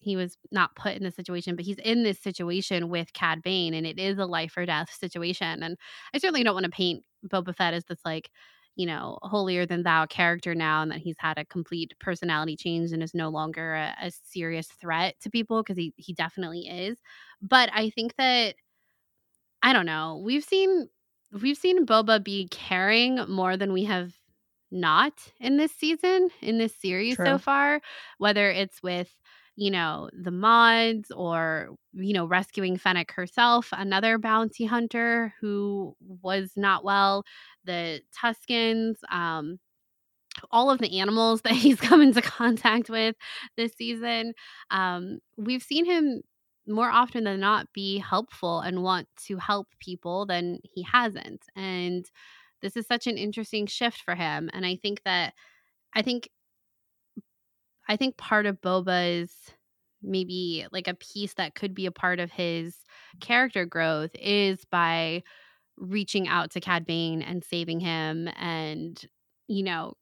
[0.00, 3.74] he was not put in this situation, but he's in this situation with Cad Bane,
[3.74, 5.62] and it is a life or death situation.
[5.62, 5.76] And
[6.14, 8.30] I certainly don't want to paint Boba Fett as this like,
[8.76, 12.92] you know, holier than thou character now, and that he's had a complete personality change
[12.92, 16.98] and is no longer a, a serious threat to people because he he definitely is.
[17.42, 18.54] But I think that
[19.62, 20.22] I don't know.
[20.24, 20.88] We've seen
[21.42, 24.12] we've seen Boba be caring more than we have
[24.70, 27.24] not in this season in this series True.
[27.24, 27.80] so far
[28.18, 29.08] whether it's with
[29.58, 36.52] you know, the mods or, you know, rescuing Fennec herself, another bounty hunter who was
[36.56, 37.24] not well,
[37.64, 39.58] the Tuskens, um,
[40.50, 43.16] all of the animals that he's come into contact with
[43.56, 44.32] this season.
[44.70, 46.22] Um, we've seen him
[46.66, 51.42] more often than not be helpful and want to help people than he hasn't.
[51.56, 52.04] And
[52.60, 54.50] this is such an interesting shift for him.
[54.52, 55.32] And I think that,
[55.94, 56.28] I think
[57.88, 59.32] I think part of Boba's
[60.02, 62.76] maybe like a piece that could be a part of his
[63.20, 65.22] character growth is by
[65.78, 69.02] reaching out to Cad Bane and saving him and,
[69.48, 69.94] you know,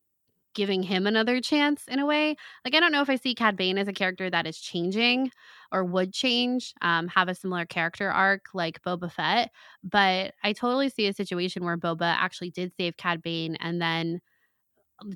[0.55, 2.35] giving him another chance in a way.
[2.65, 5.31] Like, I don't know if I see Cad Bane as a character that is changing
[5.73, 9.51] or would change, um, have a similar character arc like Boba Fett,
[9.85, 14.21] but I totally see a situation where Boba actually did save Cad Bane and then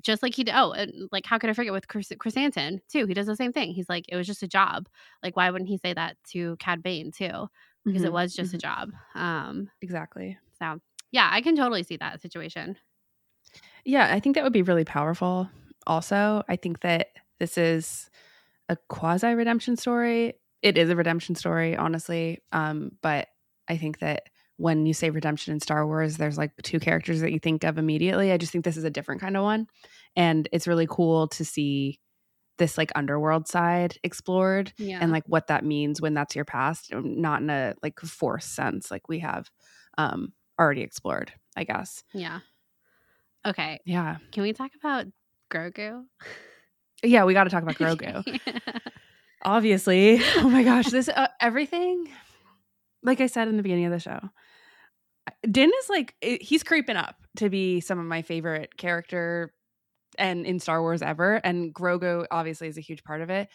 [0.01, 0.55] just like he did.
[0.55, 3.05] Oh, and like how could I forget with Krrsantan too?
[3.05, 3.73] He does the same thing.
[3.73, 4.87] He's like, it was just a job.
[5.23, 7.47] Like, why wouldn't he say that to Cad Bane too?
[7.85, 8.05] Because mm-hmm.
[8.05, 8.57] it was just mm-hmm.
[8.57, 8.91] a job.
[9.15, 10.37] Um, exactly.
[10.59, 10.79] So
[11.11, 12.77] yeah, I can totally see that situation.
[13.83, 15.49] Yeah, I think that would be really powerful.
[15.87, 17.07] Also, I think that
[17.39, 18.09] this is
[18.69, 20.35] a quasi redemption story.
[20.61, 22.39] It is a redemption story, honestly.
[22.51, 23.29] Um, but
[23.67, 24.29] I think that
[24.61, 27.79] when you say redemption in Star Wars, there's like two characters that you think of
[27.79, 28.31] immediately.
[28.31, 29.67] I just think this is a different kind of one.
[30.15, 31.99] And it's really cool to see
[32.59, 34.99] this like underworld side explored yeah.
[35.01, 38.45] and like what that means when that's your past, um, not in a like force
[38.45, 39.49] sense like we have
[39.97, 42.03] um already explored, I guess.
[42.13, 42.41] Yeah.
[43.43, 43.79] Okay.
[43.83, 44.17] Yeah.
[44.31, 45.07] Can we talk about
[45.49, 46.03] Grogu?
[47.01, 48.39] Yeah, we got to talk about Grogu.
[49.41, 50.21] Obviously.
[50.37, 52.07] Oh my gosh, this uh, everything
[53.03, 54.19] like I said in the beginning of the show,
[55.49, 59.53] Din is like he's creeping up to be some of my favorite character
[60.17, 63.47] and in Star Wars ever and Grogu obviously is a huge part of it.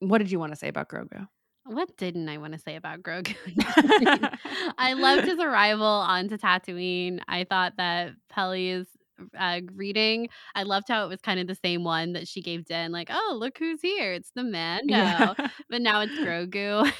[0.00, 1.28] What did you want to say about Grogu?
[1.64, 3.36] What didn't I want to say about Grogu?
[4.78, 7.20] I loved his arrival onto Tatooine.
[7.28, 8.86] I thought that Peli's
[9.38, 10.28] uh, reading.
[10.54, 13.08] I loved how it was kind of the same one that she gave Din, like,
[13.10, 14.12] oh, look who's here.
[14.12, 14.94] It's the Mando.
[14.94, 15.34] Yeah.
[15.68, 16.90] but now it's Grogu.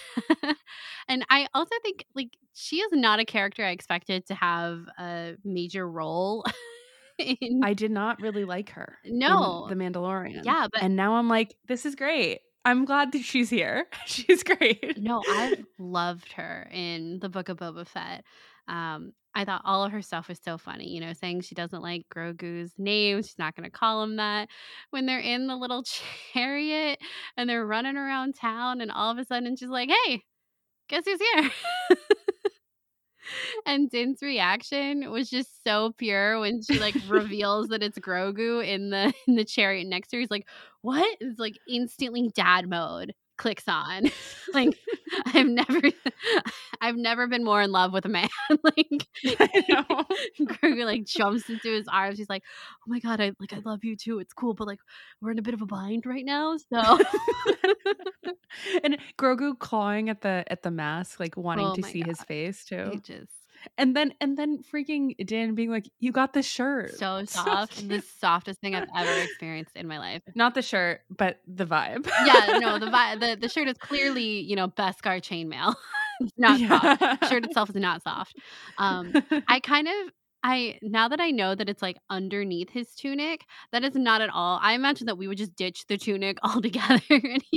[1.09, 5.35] and I also think, like, she is not a character I expected to have a
[5.45, 6.45] major role.
[7.19, 7.61] in...
[7.63, 8.99] I did not really like her.
[9.05, 9.67] No.
[9.69, 10.45] The Mandalorian.
[10.45, 10.69] Yeah.
[10.73, 10.83] But...
[10.83, 12.41] And now I'm like, this is great.
[12.65, 13.87] I'm glad that she's here.
[14.07, 14.99] She's great.
[14.99, 18.23] No, I've loved her in the Book of Boba Fett.
[18.71, 21.83] Um, I thought all of her stuff was so funny, you know, saying she doesn't
[21.83, 23.23] like Grogu's name.
[23.23, 24.49] She's not going to call him that.
[24.91, 25.85] When they're in the little
[26.33, 26.99] chariot
[27.37, 30.23] and they're running around town, and all of a sudden she's like, hey,
[30.89, 31.51] guess who's here?
[33.67, 38.91] and Din's reaction was just so pure when she like reveals that it's Grogu in
[38.91, 40.21] the in the chariot next to her.
[40.21, 40.49] He's like,
[40.83, 44.11] "What?" It's like instantly dad mode clicks on.
[44.55, 44.79] like
[45.27, 45.81] I've never
[46.81, 48.29] I've never been more in love with a man.
[48.63, 50.05] like I know.
[50.47, 52.19] Grogu like jumps into his arms.
[52.19, 52.45] He's like,
[52.87, 54.19] "Oh my god, I like I love you too.
[54.19, 54.81] It's cool, but like
[55.21, 57.01] we're in a bit of a bind right now." So
[58.85, 62.09] and Grogu clawing at the at the mask, like wanting oh to see god.
[62.11, 62.91] his face too.
[62.93, 63.33] It just
[63.79, 67.87] and then and then freaking Dan being like, "You got the shirt." So soft, so
[67.87, 70.23] the softest thing I've ever experienced in my life.
[70.35, 72.09] Not the shirt, but the vibe.
[72.25, 73.21] yeah, no, the vibe.
[73.21, 75.75] The, the shirt is clearly you know Beskar chainmail.
[76.37, 76.97] not yeah.
[76.97, 77.29] soft.
[77.29, 78.37] Shirt itself is not soft.
[78.79, 79.13] Um,
[79.49, 80.13] I kind of
[80.43, 84.31] I now that I know that it's like underneath his tunic, that is not at
[84.31, 84.59] all.
[84.63, 87.01] I imagine that we would just ditch the tunic altogether.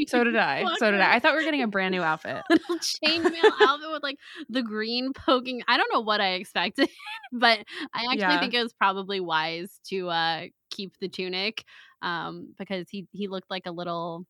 [0.08, 0.66] so did I.
[0.78, 1.16] So did I.
[1.16, 2.44] I thought we were getting a brand new outfit.
[2.50, 4.18] Little chainmail outfit with like
[4.50, 5.62] the green poking.
[5.68, 6.90] I don't know what I expected,
[7.32, 7.60] but
[7.94, 8.40] I actually yeah.
[8.40, 11.64] think it was probably wise to uh keep the tunic
[12.02, 14.26] um because he he looked like a little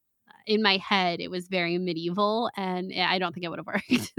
[0.45, 4.13] in my head it was very medieval and I don't think it would have worked.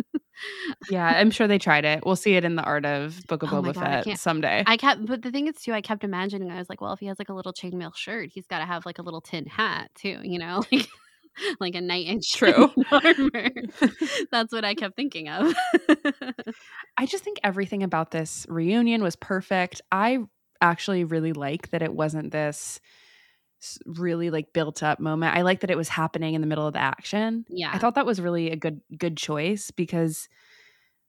[0.91, 2.05] Yeah, I'm sure they tried it.
[2.05, 4.65] We'll see it in the art of Book of Oh Boba God, Fett can't- someday.
[4.67, 6.51] I kept, but the thing is too, I kept imagining.
[6.51, 8.65] I was like, well, if he has like a little chainmail shirt, he's got to
[8.65, 10.89] have like a little tin hat too, you know, like
[11.61, 12.71] like a knight in True.
[12.93, 13.51] armor.
[14.31, 15.53] That's what I kept thinking of.
[16.97, 19.81] I just think everything about this reunion was perfect.
[19.91, 20.19] I
[20.61, 22.81] actually really like that it wasn't this
[23.87, 25.37] really like built up moment.
[25.37, 27.45] I like that it was happening in the middle of the action.
[27.49, 30.29] yeah, I thought that was really a good good choice because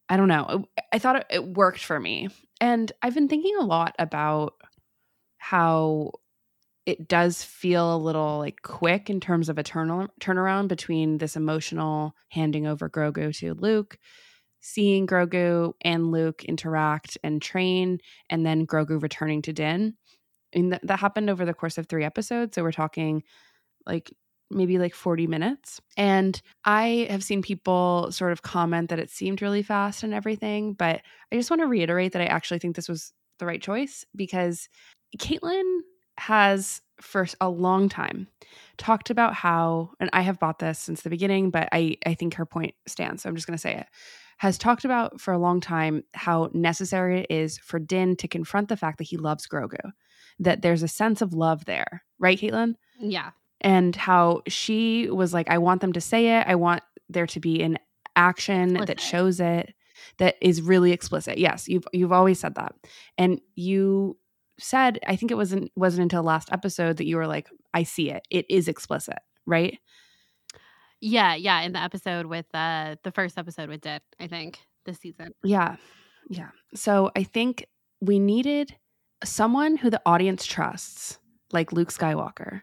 [0.09, 0.65] I don't know.
[0.91, 2.29] I thought it, it worked for me.
[2.61, 4.53] And I've been thinking a lot about
[5.37, 6.11] how
[6.85, 11.35] it does feel a little like quick in terms of a turn turnaround between this
[11.35, 13.97] emotional handing over Grogu to Luke,
[14.59, 17.99] seeing Grogu and Luke interact and train,
[18.29, 19.95] and then Grogu returning to Din.
[20.55, 22.55] And th- that happened over the course of three episodes.
[22.55, 23.23] So we're talking
[23.85, 24.11] like
[24.49, 25.81] maybe like 40 minutes.
[25.97, 30.73] And I have seen people sort of comment that it seemed really fast and everything.
[30.73, 31.01] But
[31.31, 34.69] I just want to reiterate that I actually think this was the right choice because
[35.17, 35.79] Caitlin
[36.17, 38.27] has for a long time
[38.77, 42.35] talked about how and I have bought this since the beginning but I I think
[42.35, 43.87] her point stands so I'm just going to say it
[44.37, 48.69] has talked about for a long time how necessary it is for Din to confront
[48.69, 49.91] the fact that he loves Grogu
[50.39, 52.75] that there's a sense of love there right Caitlin?
[52.99, 53.31] Yeah,
[53.61, 56.45] and how she was like I want them to say it.
[56.47, 57.77] I want there to be an
[58.15, 59.73] action that shows it
[60.17, 61.37] that is really explicit.
[61.37, 62.73] Yes you've you've always said that.
[63.17, 64.17] And you
[64.57, 68.09] said i think it wasn't wasn't until last episode that you were like i see
[68.09, 68.25] it.
[68.29, 69.77] It is explicit right?
[71.01, 71.61] Yeah, yeah.
[71.61, 75.33] In the episode with uh the first episode with Dit, I think this season.
[75.43, 75.75] yeah
[76.29, 76.49] yeah.
[76.73, 77.65] So i think
[78.01, 78.75] we needed
[79.25, 81.19] someone who the audience trusts
[81.51, 82.61] like luke skywalker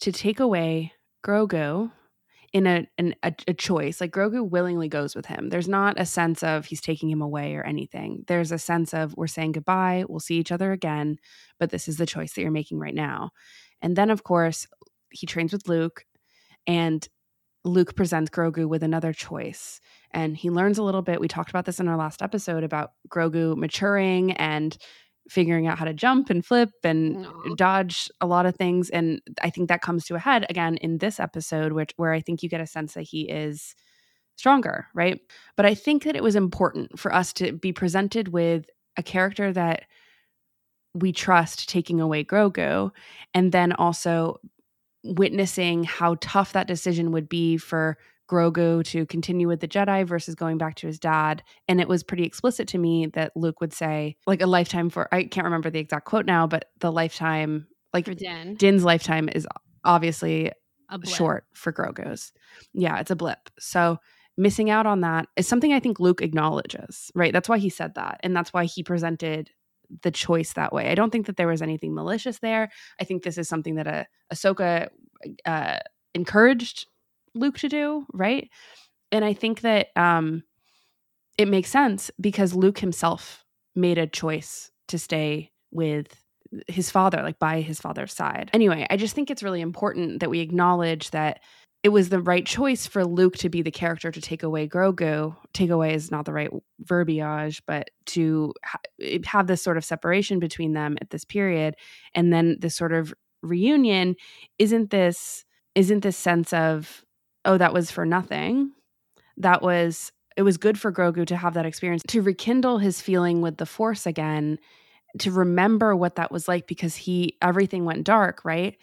[0.00, 0.92] to take away
[1.24, 1.90] grogu
[2.52, 4.00] in a, an, a a choice.
[4.00, 5.48] Like grogu willingly goes with him.
[5.48, 8.24] There's not a sense of he's taking him away or anything.
[8.28, 11.18] There's a sense of we're saying goodbye we'll see each other again
[11.58, 13.30] but this is the choice that you're making right now.
[13.82, 14.66] And then of course
[15.10, 16.04] he trains with luke
[16.66, 17.06] and
[17.64, 19.80] luke presents grogu with another choice.
[20.12, 21.20] And he learns a little bit.
[21.20, 24.76] We talked about this in our last episode about grogu maturing and
[25.28, 27.54] figuring out how to jump and flip and Aw.
[27.56, 30.98] dodge a lot of things and i think that comes to a head again in
[30.98, 33.74] this episode which where i think you get a sense that he is
[34.36, 35.20] stronger right
[35.56, 38.66] but i think that it was important for us to be presented with
[38.96, 39.84] a character that
[40.94, 42.90] we trust taking away grogu
[43.34, 44.40] and then also
[45.04, 47.96] witnessing how tough that decision would be for
[48.28, 51.42] Grogu to continue with the Jedi versus going back to his dad.
[51.68, 55.12] And it was pretty explicit to me that Luke would say, like, a lifetime for,
[55.12, 59.28] I can't remember the exact quote now, but the lifetime, like, For Din, Din's lifetime
[59.28, 59.46] is
[59.84, 60.50] obviously
[60.88, 62.32] a short for Grogu's.
[62.72, 63.50] Yeah, it's a blip.
[63.58, 63.98] So
[64.36, 67.32] missing out on that is something I think Luke acknowledges, right?
[67.32, 68.20] That's why he said that.
[68.22, 69.50] And that's why he presented
[70.02, 70.90] the choice that way.
[70.90, 72.70] I don't think that there was anything malicious there.
[73.00, 74.88] I think this is something that uh, Ahsoka
[75.44, 75.78] uh,
[76.12, 76.86] encouraged
[77.36, 78.48] Luke to do, right?
[79.12, 80.42] And I think that um,
[81.38, 86.24] it makes sense because Luke himself made a choice to stay with
[86.68, 88.50] his father, like by his father's side.
[88.52, 91.40] Anyway, I just think it's really important that we acknowledge that
[91.82, 95.36] it was the right choice for Luke to be the character to take away Grogu.
[95.52, 98.80] Take away is not the right verbiage, but to ha-
[99.24, 101.76] have this sort of separation between them at this period,
[102.14, 104.16] and then this sort of reunion.
[104.58, 105.44] Isn't this
[105.76, 107.04] isn't this sense of
[107.46, 108.72] oh that was for nothing?
[109.38, 113.40] That was it was good for Grogu to have that experience to rekindle his feeling
[113.40, 114.58] with the Force again,
[115.18, 118.76] to remember what that was like because he everything went dark, right?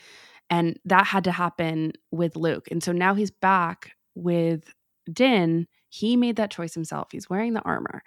[0.50, 2.68] And that had to happen with Luke.
[2.72, 4.74] And so now he's back with
[5.12, 5.68] Din.
[5.90, 7.10] He made that choice himself.
[7.12, 8.04] He's wearing the armor.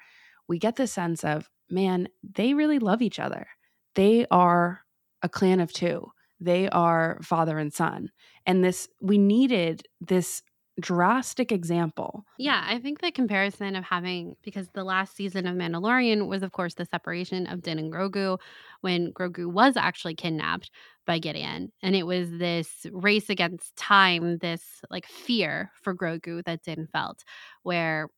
[0.49, 3.47] We get the sense of, man, they really love each other.
[3.95, 4.83] They are
[5.23, 6.13] a clan of two.
[6.41, 8.11] They are father and son.
[8.47, 10.43] And this, we needed this
[10.81, 12.25] drastic example.
[12.39, 16.53] Yeah, I think the comparison of having because the last season of Mandalorian was, of
[16.53, 18.39] course, the separation of Din and Grogu
[18.83, 20.71] when Grogu was actually kidnapped
[21.07, 26.63] by Gideon, and it was this race against time, this like fear for Grogu that
[26.63, 27.25] Din felt,
[27.63, 28.11] where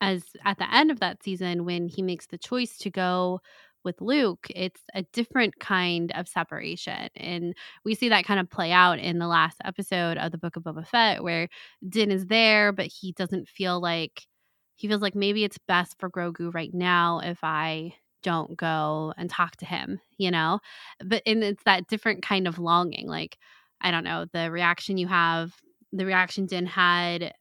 [0.00, 3.40] as at the end of that season when he makes the choice to go
[3.84, 7.08] with Luke, it's a different kind of separation.
[7.16, 7.54] And
[7.84, 10.64] we see that kind of play out in the last episode of the Book of
[10.64, 11.48] Boba Fett, where
[11.88, 14.26] Din is there, but he doesn't feel like
[14.76, 19.28] he feels like maybe it's best for Grogu right now if I don't go and
[19.30, 20.60] talk to him, you know?
[21.04, 23.06] But and it's that different kind of longing.
[23.08, 23.38] Like,
[23.80, 25.54] I don't know, the reaction you have
[25.92, 27.32] the reaction Din had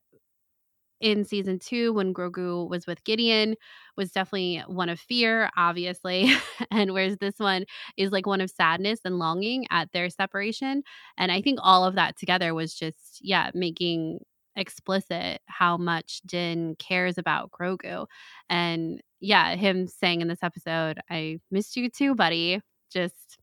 [1.01, 3.55] in season two when Grogu was with Gideon
[3.95, 6.31] was definitely one of fear, obviously.
[6.71, 7.65] and whereas this one
[7.97, 10.83] is like one of sadness and longing at their separation.
[11.17, 14.19] And I think all of that together was just, yeah, making
[14.55, 18.05] explicit how much Din cares about Grogu.
[18.49, 22.61] And yeah, him saying in this episode, I missed you too, buddy.
[22.91, 23.37] Just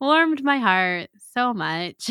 [0.00, 2.08] warmed my heart so much.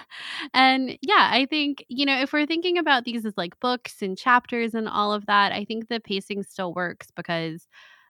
[0.54, 4.16] and yeah, I think, you know, if we're thinking about these as like books and
[4.18, 7.66] chapters and all of that, I think the pacing still works because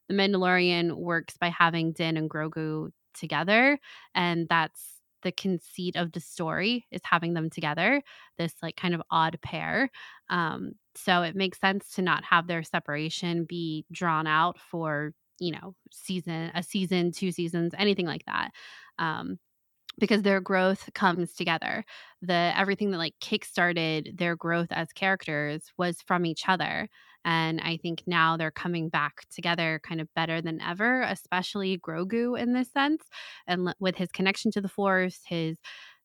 [0.08, 3.78] The Mandalorian works by having Din and Grogu together.
[4.14, 8.02] And that's the conceit of the story is having them together,
[8.38, 9.88] this like kind of odd pair.
[10.30, 15.50] Um, so it makes sense to not have their separation be drawn out for you
[15.50, 18.50] know season a season two seasons anything like that
[18.98, 19.38] um,
[19.98, 21.84] because their growth comes together.
[22.22, 26.88] The everything that like kickstarted their growth as characters was from each other.
[27.24, 32.38] And I think now they're coming back together kind of better than ever, especially Grogu
[32.40, 33.02] in this sense.
[33.46, 35.58] And with his connection to the Force, his,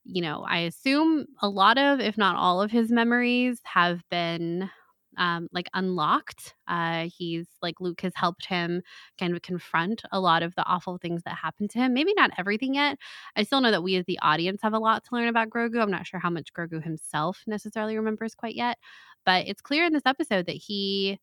[0.04, 4.70] you know, I assume a lot of, if not all of his memories have been
[5.18, 6.55] um, like unlocked.
[6.68, 8.82] Uh, he's like Luke has helped him
[9.20, 11.93] kind of confront a lot of the awful things that happened to him.
[11.93, 12.97] Maybe not everything yet.
[13.36, 15.82] I still know that we as the audience have a lot to learn about Grogu.
[15.82, 18.78] I'm not sure how much Grogu himself necessarily remembers quite yet,
[19.26, 21.20] but it's clear in this episode that he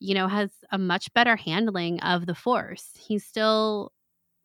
[0.00, 3.92] you know has a much better handling of the force he's still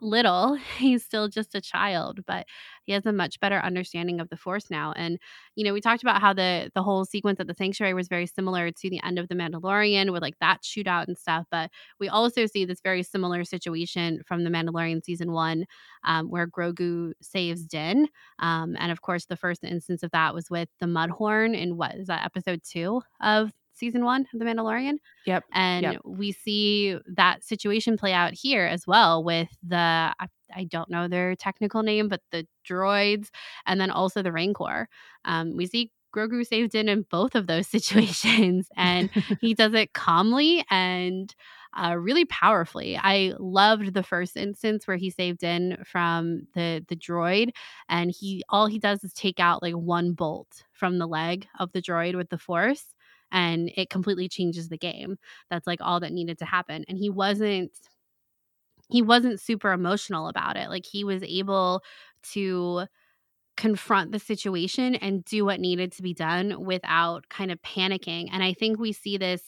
[0.02, 2.46] little he's still just a child but
[2.84, 5.20] he has a much better understanding of the force now and
[5.56, 8.28] you know we talked about how the the whole sequence at the sanctuary was very
[8.28, 11.70] similar to the end of the mandalorian with like that shootout and stuff but
[12.00, 15.66] we also see this very similar situation from the mandalorian season one
[16.04, 18.08] um, where grogu saves din
[18.40, 21.96] um, and of course the first instance of that was with the mudhorn in what
[21.96, 24.96] is that episode two of season one of The Mandalorian.
[25.26, 25.44] Yep.
[25.54, 26.02] And yep.
[26.04, 31.08] we see that situation play out here as well with the, I, I, don't know
[31.08, 33.30] their technical name, but the droids
[33.66, 34.88] and then also the Rancor.
[35.26, 39.10] Um, we see Grogu saves Din in both of those situations, and
[39.42, 41.34] he does it calmly and
[41.78, 42.98] uh, really powerfully.
[42.98, 47.50] I loved the first instance where he saved in from the the droid,
[47.90, 51.72] and he all he does is take out like one bolt from the leg of
[51.74, 52.95] the droid with the Force,
[53.36, 55.18] and it completely changes the game.
[55.52, 56.86] That's like all that needed to happen.
[56.88, 57.72] And he wasn't
[58.90, 60.70] he wasn't super emotional about it.
[60.70, 61.84] Like he was able
[62.34, 62.86] to
[63.58, 68.30] confront the situation and do what needed to be done without kind of panicking.
[68.32, 69.42] And I think we see this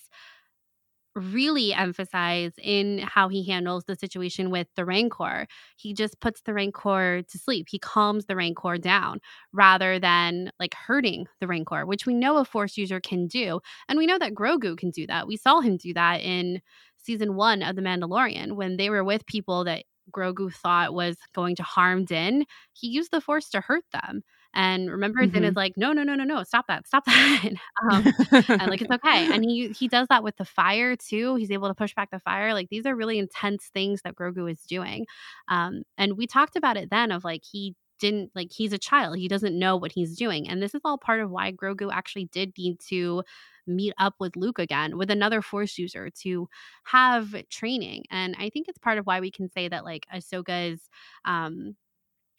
[1.17, 5.47] really emphasize in how he handles the situation with the Rancor.
[5.75, 7.67] He just puts the Rancor to sleep.
[7.69, 9.19] He calms the Rancor down
[9.53, 13.59] rather than like hurting the Rancor, which we know a Force user can do.
[13.89, 15.27] And we know that Grogu can do that.
[15.27, 16.61] We saw him do that in
[16.97, 21.55] season one of The Mandalorian when they were with people that Grogu thought was going
[21.57, 22.45] to harm Din.
[22.73, 24.23] He used the Force to hurt them.
[24.57, 25.33] And remember, mm-hmm.
[25.33, 27.51] Din is like, no, no, no, no, no, stop that, stop that.
[27.91, 28.03] um,
[28.49, 29.31] and like, it's okay.
[29.31, 31.35] And he he does that with the fire too.
[31.35, 32.55] He's able to push back the fire.
[32.55, 35.05] Like these are really intense things that Grogu is doing.
[35.47, 39.17] Um, and we talked about it then of like he didn't like he's a child.
[39.17, 40.49] He doesn't know what he's doing.
[40.49, 43.23] And this is all part of why Grogu actually did need to
[43.67, 46.49] meet up with Luke again, with another Force user to
[46.85, 48.05] have training.
[48.09, 50.89] And I think it's part of why we can say that like Ahsoka's
[51.25, 51.75] um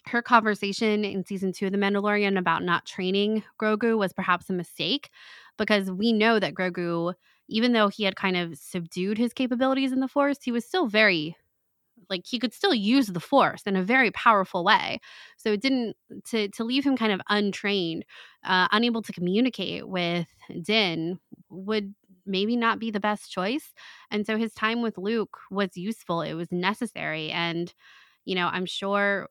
[0.08, 4.52] her conversation in season two of The Mandalorian about not training Grogu was perhaps a
[4.52, 5.10] mistake
[5.56, 7.14] because we know that Grogu,
[7.48, 10.86] even though he had kind of subdued his capabilities in the Force, he was still
[10.86, 11.36] very
[12.10, 15.00] like he could still use the force in a very powerful way.
[15.36, 15.96] So it didn't
[16.30, 18.04] to to leave him kind of untrained
[18.44, 20.26] uh, unable to communicate with
[20.62, 21.18] din
[21.50, 21.94] would
[22.26, 23.72] maybe not be the best choice.
[24.10, 26.22] And so his time with luke was useful.
[26.22, 27.30] It was necessary.
[27.30, 27.72] And
[28.24, 29.28] you know i'm sure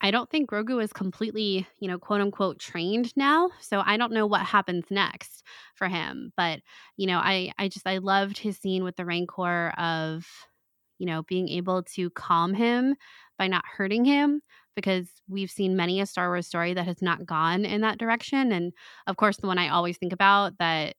[0.00, 3.50] I don't think Grogu is completely, you know, quote unquote trained now.
[3.60, 5.42] So I don't know what happens next
[5.74, 6.32] for him.
[6.36, 6.60] But,
[6.96, 10.26] you know, I I just I loved his scene with the Rancor of,
[10.98, 12.94] you know, being able to calm him
[13.38, 14.42] by not hurting him
[14.74, 18.52] because we've seen many a Star Wars story that has not gone in that direction.
[18.52, 18.72] And
[19.06, 20.94] of course, the one I always think about that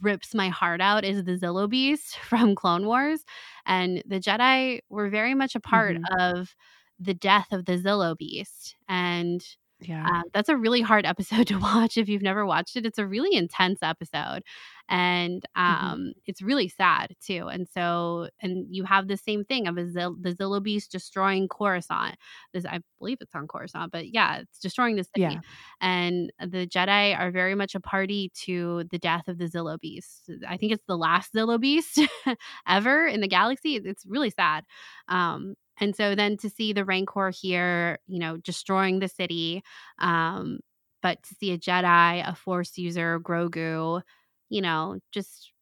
[0.00, 3.24] rips my heart out is the Zillo Beast from Clone Wars.
[3.66, 6.20] And the Jedi were very much a part mm-hmm.
[6.20, 6.54] of
[7.00, 8.76] the death of the Zillo beast.
[8.88, 9.42] And
[9.80, 10.06] Yeah.
[10.06, 12.84] Uh, that's a really hard episode to watch if you've never watched it.
[12.84, 14.42] It's a really intense episode
[14.88, 15.84] and Mm-hmm.
[15.86, 17.48] um, it's really sad too.
[17.48, 21.48] And so, and you have the same thing of a Zil- the Zillo Beast destroying
[21.48, 22.16] Coruscant.
[22.52, 25.22] This, I believe it's on Coruscant, but yeah, it's destroying the city.
[25.22, 25.40] Yeah.
[25.80, 30.30] And the Jedi are very much a party to the death of the Zillo Beast.
[30.46, 32.00] I think it's the last Zillo Beast
[32.68, 33.76] ever in the galaxy.
[33.76, 34.64] It's really sad.
[35.08, 39.62] Um, and so then to see the Rancor here, you know, destroying the city,
[39.98, 40.60] um,
[41.02, 44.02] but to see a Jedi, a Force user, Grogu,
[44.50, 45.52] you know, just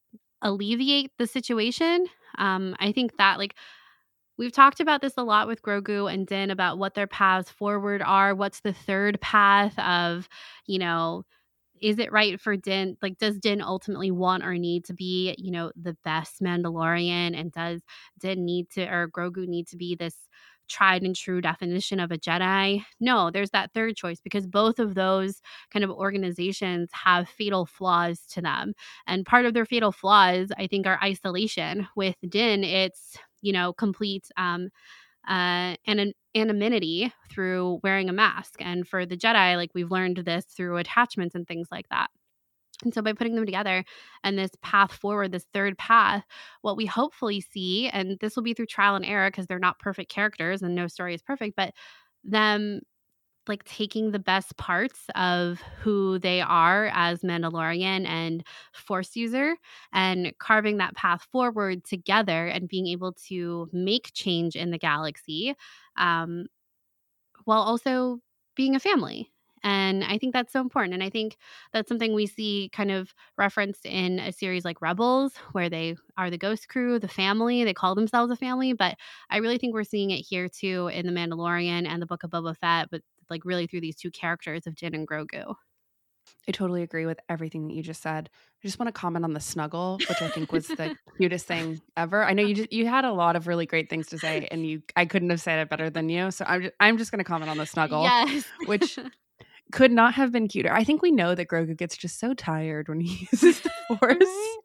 [0.43, 2.07] alleviate the situation.
[2.39, 3.55] Um, I think that like
[4.39, 8.03] we've talked about this a lot with Grogu and Din about what their paths forward
[8.03, 8.35] are.
[8.35, 10.29] What's the third path of,
[10.67, 11.25] you know,
[11.81, 12.97] is it right for Din?
[13.03, 17.39] Like, does Din ultimately want or need to be, you know, the best Mandalorian?
[17.39, 17.83] And does
[18.19, 20.15] Din need to, or Grogu need to be this
[20.69, 22.85] tried and true definition of a Jedi?
[23.01, 25.41] No, there's that third choice because both of those
[25.73, 28.75] kind of organizations have fatal flaws to them.
[29.07, 31.89] And part of their fatal flaws, I think, are isolation.
[31.97, 34.69] With Din, it's, you know, complete um,
[35.27, 38.57] uh, and an anonymity through wearing a mask.
[38.61, 42.09] And for the Jedi, like we've learned this through attachments and things like that.
[42.85, 43.85] And so by putting them together
[44.23, 46.25] and this path forward, this third path,
[46.63, 49.81] what we hopefully see, and this will be through trial and error because they're not
[49.81, 51.75] perfect characters and no story is perfect, but
[52.23, 52.81] them
[53.49, 59.57] like taking the best parts of who they are as Mandalorian and Force user
[59.93, 65.55] and carving that path forward together and being able to make change in the galaxy
[65.97, 66.47] um,
[67.45, 68.21] while also
[68.55, 69.31] being a family.
[69.65, 70.95] And I think that's so important.
[70.95, 71.37] And I think
[71.73, 76.31] that's something we see kind of referenced in a series like Rebels, where they are
[76.31, 78.73] the ghost crew, the family, they call themselves a family.
[78.73, 78.97] But
[79.31, 82.31] I really think we're seeing it here too in The Mandalorian and the Book of
[82.31, 85.55] Boba Fett, but like really through these two characters of Din and Grogu.
[86.47, 88.31] I totally agree with everything that you just said.
[88.63, 91.81] I just want to comment on the snuggle, which I think was the cutest thing
[91.97, 92.25] ever.
[92.25, 94.67] I know you just, you had a lot of really great things to say, and
[94.67, 96.31] you I couldn't have said it better than you.
[96.31, 98.45] So I'm just, I'm just going to comment on the snuggle, Yes.
[98.67, 98.99] which
[99.73, 100.73] could not have been cuter.
[100.73, 104.17] I think we know that Grogu gets just so tired when he uses the Force,
[104.21, 104.57] Right?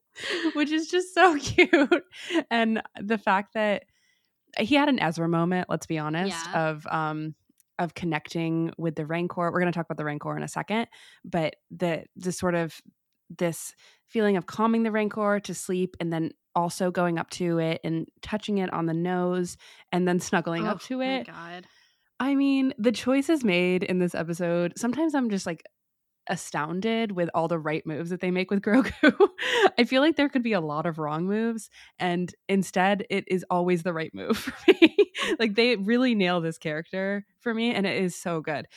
[0.54, 2.04] which is just so cute,
[2.50, 3.84] and the fact that
[4.60, 5.70] he had an Ezra moment.
[5.70, 6.70] Let's be honest, Yeah.
[6.70, 7.36] of um
[7.80, 9.52] of connecting with the Rancor.
[9.52, 10.88] We're going to talk about the Rancor in a second,
[11.26, 12.80] but the the sort of
[13.36, 13.74] this
[14.08, 18.08] feeling of calming the Rancor to sleep, and then also going up to it and
[18.22, 19.58] touching it on the nose,
[19.92, 21.28] and then snuggling oh up Oh to my it.
[21.28, 21.66] God.
[22.20, 25.64] I mean, the choices made in this episode, sometimes I'm just like
[26.28, 29.30] astounded with all the right moves that they make with Grogu.
[29.78, 31.70] I feel like there could be a lot of wrong moves,
[32.00, 35.12] and instead, it is always the right move for me.
[35.40, 38.68] like, they really nail this character for me, and it is so good.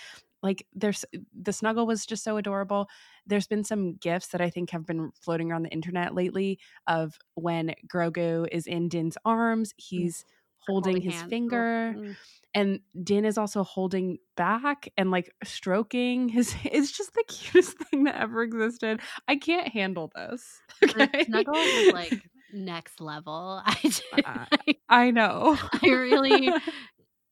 [0.42, 2.88] Like, there's the snuggle was just so adorable.
[3.26, 7.18] There's been some gifs that I think have been floating around the internet lately of
[7.34, 9.74] when Grogu is in Din's arms, mm.
[9.78, 10.24] he's
[10.67, 11.31] holding, his hands.
[11.31, 12.17] finger Mm.
[12.55, 16.55] and Din is also holding back and like stroking his.
[16.64, 19.01] It's just the cutest thing that ever existed.
[19.29, 20.62] I can't handle this.
[20.95, 21.27] The Okay?
[21.27, 22.17] snuggle was like
[22.53, 23.62] next level.
[23.64, 24.47] I just, Uh,
[24.89, 25.57] I know.
[25.83, 26.57] I really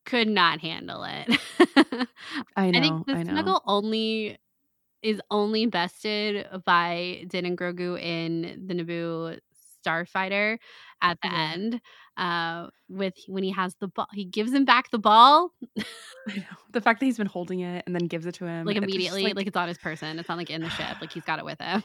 [0.05, 1.29] could not handle it.
[2.55, 2.79] I know.
[2.79, 3.27] I think the I know.
[3.29, 4.37] snuggle only
[5.01, 9.39] is only bested by Din and Grogu in the Naboo
[9.85, 10.57] Starfighter
[11.01, 11.39] at the Yeah.
[11.53, 11.81] end.
[12.17, 15.51] Uh, with when he has the ball, he gives him back the ball
[16.27, 16.57] I know.
[16.71, 18.81] The fact that he's been holding it and then gives it to him like it's
[18.81, 20.17] just, immediately, like, it's on his person.
[20.17, 21.83] It's not like in the ship, like he's got it with him.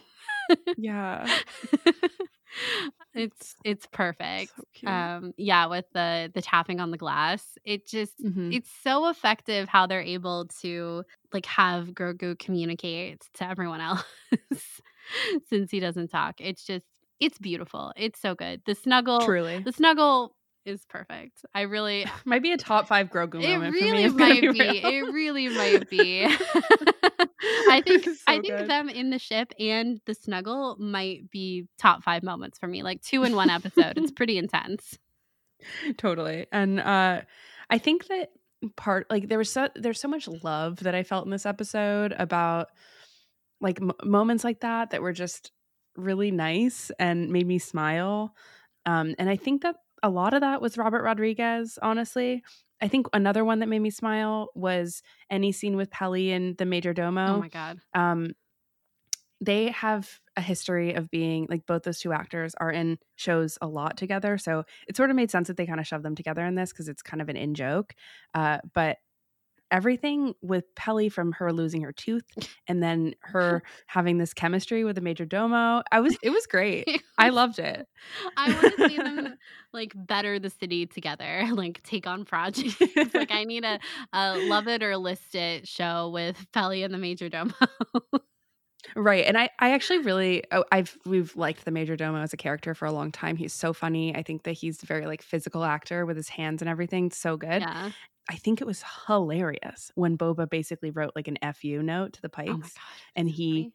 [0.77, 1.31] yeah,
[3.15, 4.53] it's it's perfect.
[4.75, 4.89] so.
[4.91, 8.51] Um, yeah, with the the tapping on the glass, it just Mhm.
[8.51, 14.05] it's so effective how they're able to like have Grogu communicate to everyone else
[15.49, 16.41] since he doesn't talk.
[16.41, 16.87] It's just
[17.21, 17.93] it's beautiful.
[17.97, 18.63] It's so good.
[18.67, 20.35] The snuggle Truly, the snuggle
[20.67, 21.45] is perfect.
[21.55, 23.77] I really might be a top five Grogu it moment.
[23.77, 24.61] for me, really might be.
[24.61, 26.25] It really might be.
[27.71, 28.69] I think It's I think good.
[28.69, 32.83] them in the ship and the snuggle might be top five moments for me.
[32.83, 33.97] Like two in one episode.
[33.99, 34.99] it's pretty intense.
[35.99, 37.21] totally and uh
[37.69, 38.31] i think that
[38.77, 42.15] part like there was so there's so much love that i felt in this episode
[42.19, 42.69] about
[43.61, 45.53] like m- moments like that that were just
[45.97, 48.35] really nice and made me smile
[48.87, 52.43] um and i think that a lot of that was robert rodriguez honestly
[52.81, 56.65] i think another one that made me smile was any scene with Peli and the
[56.65, 57.81] major domo Oh my god.
[57.95, 58.33] um
[59.43, 63.67] they have a history of being like both those two actors are in shows a
[63.67, 66.45] lot together so it sort of made sense that they kind of shoved them together
[66.45, 67.95] in this because it's kind of an in joke
[68.35, 68.99] uh, but
[69.71, 72.25] everything with Peli from her losing her tooth
[72.67, 75.83] and then her having this chemistry with the major domo.
[75.91, 77.03] I was it was great.
[77.19, 77.87] I loved it.
[78.37, 79.35] I want to see them
[79.73, 82.81] like better the city together, like take on projects.
[83.15, 83.79] like I need a,
[84.13, 87.55] a love it or list it show with Peli and the major domo.
[88.97, 89.25] Right.
[89.25, 92.75] And I, I actually really oh, I've we've liked the Major Domo as a character
[92.75, 93.37] for a long time.
[93.37, 94.15] He's so funny.
[94.15, 97.11] I think that he's very like physical actor with his hands and everything.
[97.11, 97.63] So good.
[97.63, 97.91] Yeah.
[98.31, 102.29] I think it was hilarious when Boba basically wrote like an FU note to the
[102.29, 102.83] Oh Pikes god.
[103.17, 103.73] and he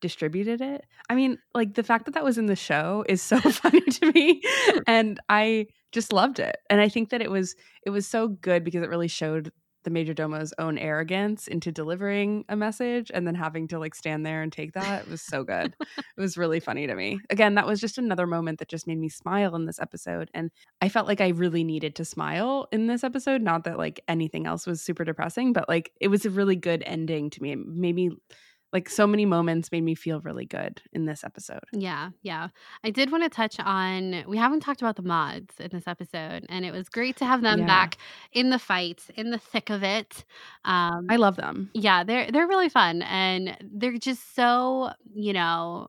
[0.00, 0.86] distributed it.
[1.10, 4.12] I mean, like the fact that that was in the show is so funny to
[4.12, 4.42] me
[4.86, 6.56] and I just loved it.
[6.70, 9.52] And I think that it was it was so good because it really showed
[9.84, 14.24] the major domo's own arrogance into delivering a message and then having to like stand
[14.26, 15.02] there and take that.
[15.02, 15.74] It was so good.
[15.80, 17.20] it was really funny to me.
[17.30, 20.50] Again, that was just another moment that just made me smile in this episode and
[20.80, 24.46] I felt like I really needed to smile in this episode, not that like anything
[24.46, 27.52] else was super depressing, but like it was a really good ending to me.
[27.52, 28.10] It made me
[28.72, 31.64] like so many moments made me feel really good in this episode.
[31.72, 32.48] Yeah, yeah.
[32.84, 36.46] I did want to touch on we haven't talked about the mods in this episode,
[36.48, 37.66] and it was great to have them Yeah.
[37.66, 37.96] back
[38.32, 40.24] in the fight, in the thick of it.
[40.64, 41.70] Um I love them.
[41.74, 45.88] yeah, they're they're really fun and they're just so, you know,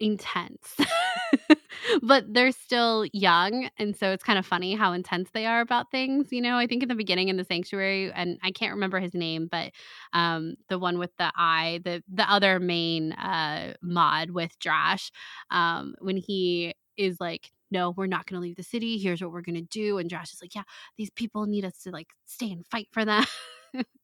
[0.00, 0.76] intense.
[2.02, 5.90] but they're still young and so it's kind of funny how intense they are about
[5.90, 8.98] things you know i think in the beginning in the sanctuary and i can't remember
[8.98, 9.70] his name but
[10.12, 15.10] um the one with the eye the the other main uh mod with Drash
[15.50, 19.32] um when he is like no we're not going to leave the city here's what
[19.32, 20.62] we're going to do and Drash is like yeah
[20.96, 23.24] these people need us to like stay and fight for them.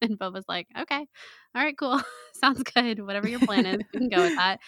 [0.03, 1.07] And Boba's like okay
[1.55, 1.99] all right cool
[2.39, 4.59] sounds good whatever your plan is we can go with that.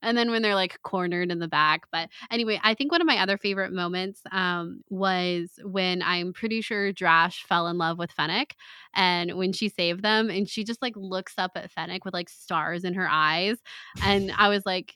[0.00, 3.06] And then when they're like cornered in the back but anyway i think one of
[3.06, 8.10] my other favorite moments um, was when i'm pretty sure drash fell in love with
[8.10, 8.54] fennec
[8.94, 12.30] and when she saved them and she just like looks up at fennec with like
[12.30, 13.58] stars in her eyes
[14.02, 14.94] and i was like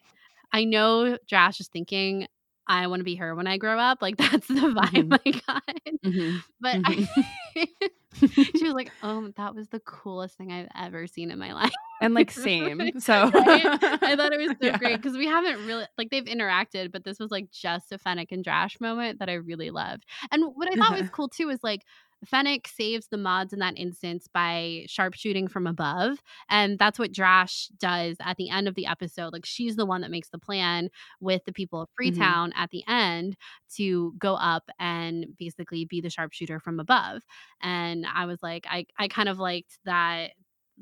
[0.53, 2.27] i know drash is thinking
[2.69, 5.63] i want to be her when i grow up like that's the vibe i got.
[6.05, 6.43] Mhm.
[6.61, 7.09] but I,
[8.15, 11.73] she was like oh that was the coolest thing i've ever seen in my life
[12.01, 13.01] And like same.
[13.01, 13.71] So Right?
[14.03, 14.79] I thought it was so Yeah.
[14.79, 18.33] great because we haven't really like they've interacted, but this was like just a Fennec
[18.33, 20.05] and Drash moment that I really loved.
[20.31, 21.83] And what I thought was cool too is like
[22.25, 26.19] Fennec saves the mods in that instance by sharpshooting from above.
[26.51, 29.33] And that's what Drash does at the end of the episode.
[29.33, 30.91] Like she's the one that makes the plan
[31.21, 32.09] with the people of mm-hmm.
[32.11, 33.37] Freetown at the end
[33.77, 37.23] to go up and basically be the sharpshooter from above.
[37.63, 40.33] And I was like, I, I kind of liked that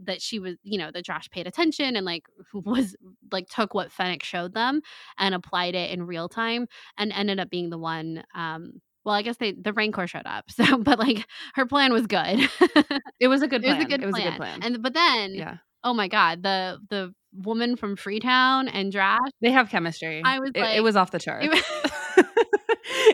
[0.04, 2.24] that she was, you know, that Josh paid attention and like
[2.54, 2.96] was
[3.32, 4.80] like took what Fennec showed them
[5.18, 6.66] and applied it in real time
[6.98, 10.46] and ended up being the one um well, I guess they the Rancor showed up.
[10.50, 12.48] So but like her plan was good.
[13.20, 13.76] it was a good it plan.
[13.76, 14.60] was a good it was a good plan.
[14.62, 15.56] And but then yeah.
[15.84, 20.22] oh my god, the the woman from Freetown and Drash They have chemistry.
[20.24, 21.46] I was it, like- it was off the charts.
[21.46, 22.22] it was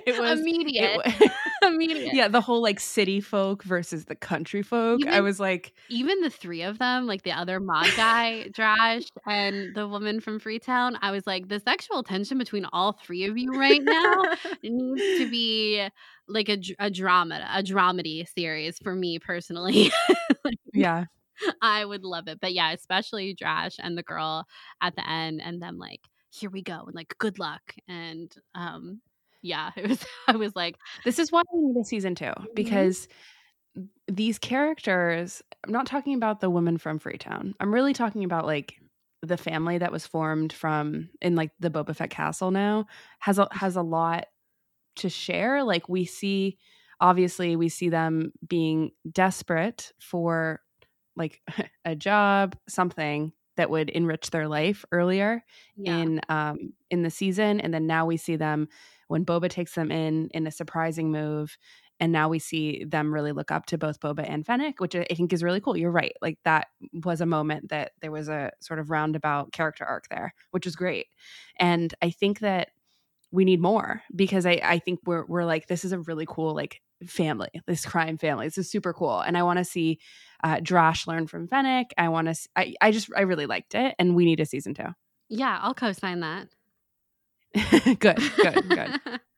[0.07, 1.01] it was immediate.
[1.05, 1.33] it
[1.67, 2.15] immediate.
[2.15, 5.07] yeah, the whole like city folk versus the country folk.
[5.07, 9.75] I was like, even the three of them, like the other mod guy, Drash, and
[9.75, 13.53] the woman from Freetown, I was like, the sexual tension between all three of you
[13.53, 14.23] right now
[14.63, 15.89] needs to be
[16.29, 19.91] like a, a drama, a dramedy series for me personally.
[20.73, 21.05] yeah,
[21.61, 22.41] I would love it.
[22.41, 24.47] But yeah, especially Drash and the girl
[24.81, 26.01] at the end and them like,
[26.31, 27.75] here we go and like good luck.
[27.89, 29.01] And um
[29.43, 32.45] yeah, it was I was like, this is why we need a season 2 Mm-hmm.
[32.55, 33.09] because
[34.09, 35.43] these characters.
[35.65, 37.55] I'm not talking about the woman from Freetown.
[37.61, 38.75] I'm really talking about like
[39.23, 42.87] the family that was formed from in like the Boba Fett castle now
[43.21, 44.27] has a, has a lot
[44.97, 45.63] to share.
[45.63, 46.59] Like we see,
[47.01, 50.61] obviously, we see them being desperate for
[51.17, 51.41] like
[51.85, 55.45] a job, something that would enrich their life earlier
[55.77, 55.97] yeah.
[55.99, 58.69] in um in the season, and then now we see them
[59.13, 61.57] when Boba takes them in in a surprising move.
[62.01, 65.05] And now we see them really look up to both Boba and Fennec, which I
[65.15, 65.77] think is really cool.
[65.77, 66.15] You're right.
[66.21, 66.69] Like that
[67.05, 70.75] was a moment that there was a sort of roundabout character arc there, which is
[70.75, 71.07] great.
[71.61, 72.71] And I think that
[73.31, 76.55] we need more because I, I think we're we're like this is a really cool
[76.55, 79.99] like family this crime family this is super cool and i want to see
[80.45, 83.97] uh Drash learn from Fennec i want to I, I just i really liked it
[83.99, 84.95] and we need a season two
[85.35, 86.49] yeah, I'll co-sign that.
[87.99, 89.21] good good good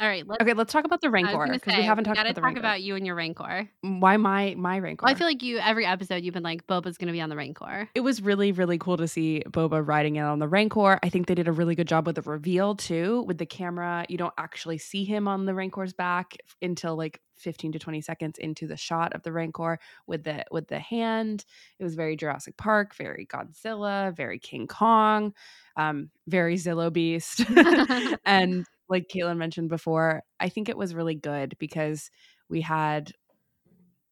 [0.00, 0.26] All right.
[0.26, 2.58] Let's, Okay, let's talk about the Rancor because we haven't talked about the talk Rancor.
[2.58, 3.68] about you and your Rancor.
[3.82, 5.04] Why my my Rancor?
[5.04, 7.36] Well, I feel like you every episode you've been like Boba's gonna be on the
[7.36, 7.88] Rancor.
[7.94, 10.98] it was really really cool to see Boba riding in on the Rancor.
[11.02, 13.22] I think they did a really good job with the reveal too.
[13.26, 17.72] With the camera, you don't actually see him on the Rancor's back until like 15
[17.72, 21.44] to 20 seconds into the shot of the Rancor with the with the hand.
[21.78, 25.34] It was very Jurassic Park, very Godzilla, very King Kong,
[25.76, 27.44] um, very Zillo Beast.
[28.24, 32.10] and like Caitlin mentioned before, I think it was really good because
[32.48, 33.12] we had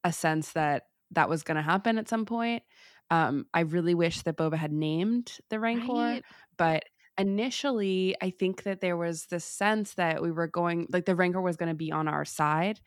[0.05, 2.63] a sense that that was going to happen at some point.
[3.11, 6.25] Um, I really wish that Boba had named the Rancor, Right?
[6.57, 6.85] but
[7.19, 11.43] initially, I think that there was this sense that we were going, like the Rancor
[11.43, 12.81] was going to be on our side.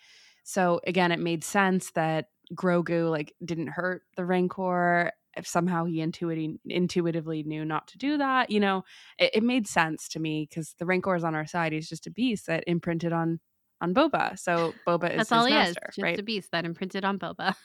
[0.44, 5.12] So again, it made sense that Grogu like didn't hurt the Rancor.
[5.36, 8.84] If somehow he intuiting, intuitively knew not to do that, you know,
[9.18, 11.74] it, it made sense to me because the Rancor is on our side.
[11.74, 13.40] He's just a beast that imprinted on
[13.82, 14.40] on Boba.
[14.40, 15.76] So Boba is That's all he is.
[15.88, 16.20] Just right?
[16.20, 17.56] a beast that imprinted on Boba.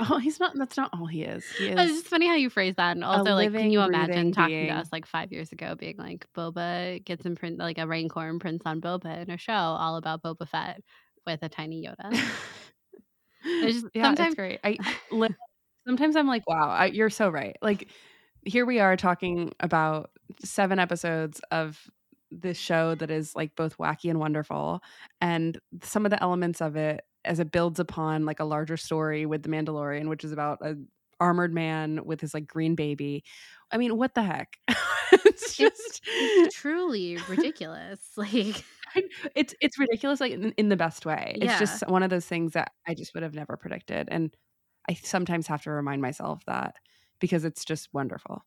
[0.00, 0.56] Oh, he's not.
[0.56, 1.44] That's not all he is.
[1.56, 2.96] He It's just funny how you phrase that.
[2.96, 4.68] And also, like, can you imagine talking being.
[4.68, 8.66] to us like five years ago, being like, Boba gets imprint like a Rancor imprints
[8.66, 10.82] on Boba in a show all about Boba Fett
[11.26, 12.18] with a tiny Yoda.
[13.42, 14.60] It's just- yeah, sometimes- it's great.
[14.62, 14.76] I
[15.90, 17.56] sometimes I'm like, wow, I, you're so right.
[17.60, 17.88] Like,
[18.44, 20.10] here we are talking about
[20.44, 21.90] seven episodes of
[22.30, 24.82] this show that is like both wacky and wonderful,
[25.20, 29.26] and some of the elements of it as it builds upon like a larger story
[29.26, 30.76] with the Mandalorian, which is about a
[31.18, 33.24] armored man with his like green baby.
[33.72, 34.58] I mean, what the heck?
[35.12, 38.00] it's just It's truly ridiculous.
[38.16, 38.64] Like,
[39.36, 42.54] it's it's ridiculous like in, in the best way it's just one of those things
[42.54, 44.34] that i just would have never predicted and
[44.88, 46.74] i sometimes have to remind myself that
[47.20, 48.44] because it's just wonderful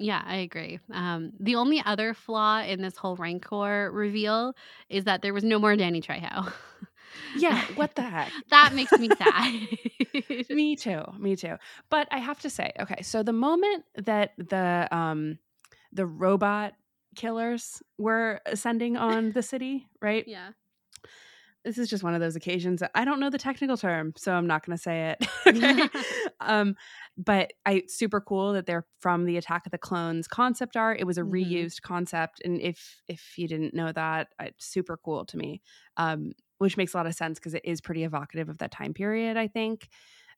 [0.00, 0.78] yeah, I agree.
[0.92, 4.54] Um, the only other flaw in this whole Rancor reveal
[4.88, 6.52] is that there was no more Danny Trejo.
[7.36, 10.48] yeah what the heck that makes me sad.
[10.50, 11.56] me too me too
[11.90, 15.38] but i have to say okay so the moment that the um
[15.92, 16.74] the robot
[17.16, 20.50] killers were ascending on the city right yeah.
[21.64, 24.32] This is just one of those occasions that I don't know the technical term, so
[24.32, 25.26] I'm not going to say it.
[25.46, 25.88] okay.
[26.40, 26.76] um,
[27.16, 31.00] but I it's super cool that they're from the Attack of the Clones concept art.
[31.00, 31.32] It was a Mhm.
[31.32, 35.60] reused concept, and if if you didn't know that, it's super cool to me.
[35.96, 38.94] Um, which makes a lot of sense because it is pretty evocative of that time
[38.94, 39.36] period.
[39.36, 39.88] I think.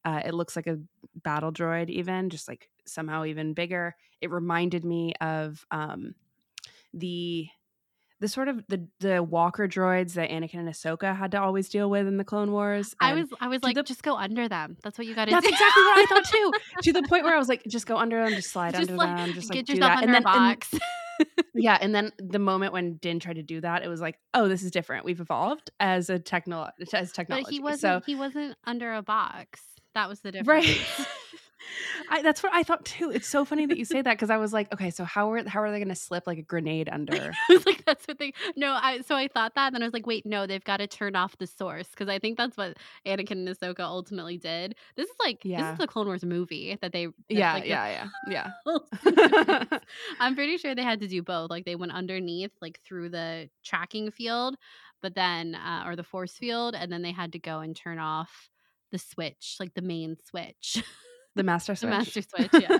[0.03, 0.79] Uh, it looks like a
[1.17, 3.95] battle droid, even just like somehow even bigger.
[4.23, 6.15] It reminded me of um,
[6.95, 7.49] the
[8.21, 11.89] the sort of the the walker droids that Anakin and Ahsoka had to always deal
[11.91, 12.95] with in the Clone Wars.
[13.01, 14.77] I was I was like, the- just go under them.
[14.83, 15.53] That's what you got to That's do.
[15.53, 16.53] exactly what I thought too.
[16.83, 18.97] to the point where I was like, just go under them, just slide Just under
[18.97, 20.03] like, them, just like get do yourself that.
[20.05, 20.75] under and a then and- box.
[21.55, 24.49] yeah, and then the moment when Din tried to do that, it was like, oh,
[24.49, 25.05] this is different.
[25.05, 27.45] We've evolved as a techno as technology.
[27.45, 29.61] but he wasn't so he wasn't under a box.
[29.95, 30.67] That was the difference.
[30.67, 31.07] right.
[32.09, 33.11] I, that's what I thought too.
[33.11, 35.49] It's so funny that you say that because I was like, okay, so how are
[35.49, 37.33] how are they going to slip like a grenade under?
[37.49, 38.33] I was like, that's what they.
[38.57, 39.01] No, I.
[39.03, 41.17] So I thought that, and then I was like, wait, no, they've got to turn
[41.17, 44.75] off the source because I think that's what Anakin and Ahsoka ultimately did.
[44.97, 47.09] This is like, this is the Clone Wars movie that they.
[47.29, 48.81] yeah, like, yeah, yeah, yeah.
[49.07, 49.79] yeah.
[50.21, 51.51] I'm pretty sure they had to do both.
[51.51, 54.57] Like they went underneath, like through the tracking field,
[55.03, 57.99] but then uh, or the force field, and then they had to go and turn
[57.99, 58.51] off
[58.91, 60.83] the switch, like the main switch,
[61.37, 61.91] the master the switch.
[61.91, 62.51] master switch.
[62.63, 62.79] Yeah.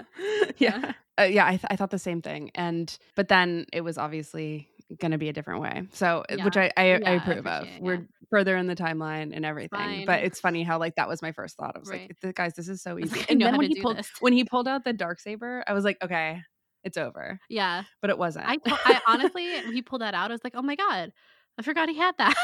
[0.59, 1.47] yeah, uh, yeah.
[1.47, 4.69] I, th- I thought the same thing, and but then it was obviously
[5.01, 5.87] going to be a different way.
[5.93, 7.63] So, uh, which I I, Yeah, I I approve of.
[7.63, 10.07] appreciate it, We're further in the timeline and everything, fine.
[10.07, 11.77] but it's funny how like that was my first thought.
[11.77, 12.09] I was Right.
[12.11, 13.21] like, "Th- guys, this is so easy.
[13.21, 14.11] I And then when he pulled this.
[14.21, 16.41] when he pulled out the dark saber, I was like, okay,
[16.85, 17.39] it's over.
[17.49, 17.85] Yeah.
[18.01, 18.47] But it wasn't.
[18.49, 21.13] I, I honestly, when he pulled that out, I was like, oh my god,
[21.59, 22.35] I forgot he had that.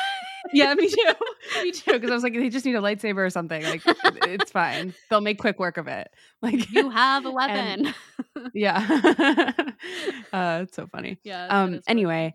[0.52, 1.12] Yeah, me too.
[1.62, 1.92] me too.
[1.92, 3.62] Because I was like, they just need a lightsaber or something.
[3.62, 4.94] Like, it's fine.
[5.10, 6.08] They'll make quick work of it.
[6.42, 7.94] Like you have a And- weapon.
[8.54, 9.52] yeah.
[10.32, 11.18] uh, it's so funny.
[11.24, 11.46] yeah.
[11.48, 12.34] um anyway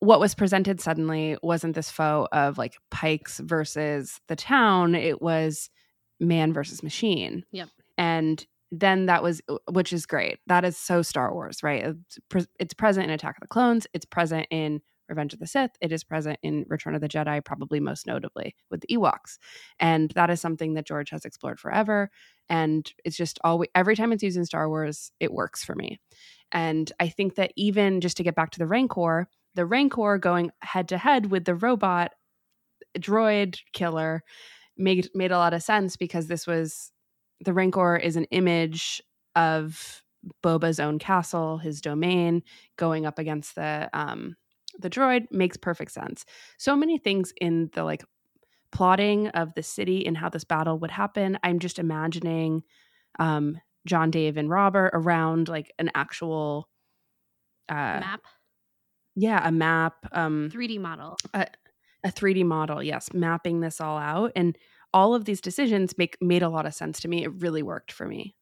[0.00, 5.70] what was presented suddenly wasn't this foe of like pikes versus the town it was
[6.20, 7.68] man versus machine Yep.
[7.96, 12.46] and then that was which is great that is so star wars right it's, pre-
[12.58, 14.80] it's present in attack of the clones it's present in
[15.12, 18.54] revenge of the sith it is present in return of the jedi probably most notably
[18.70, 19.38] with the ewoks.
[19.78, 22.10] And that is something that george has explored forever.
[22.48, 26.00] And it's just always every time it's used in star wars it works for me.
[26.50, 30.50] And I think that even just to get back to the Rancor, the Rancor going
[30.60, 32.12] head to head with the robot
[32.98, 34.22] droid killer
[34.76, 36.92] made made a lot of sense because this was
[37.40, 39.02] the Rancor is an image
[39.34, 40.02] of
[40.42, 42.42] Boba's own castle, his domain,
[42.76, 44.36] going up against the um
[44.78, 46.24] the droid makes perfect sense.
[46.58, 48.04] So many things in the like
[48.72, 51.38] plotting of the city and how this battle would happen.
[51.42, 52.62] I'm just imagining
[53.18, 56.68] um, John, Dave, and Robert around like an actual
[57.68, 58.22] uh, map.
[59.14, 59.94] Yeah, a map.
[60.12, 61.16] Um, 3D model.
[61.34, 61.46] A,
[62.04, 62.82] a 3D model.
[62.82, 64.56] Yes, mapping this all out, and
[64.94, 67.24] all of these decisions make made a lot of sense to me.
[67.24, 68.34] It really worked for me.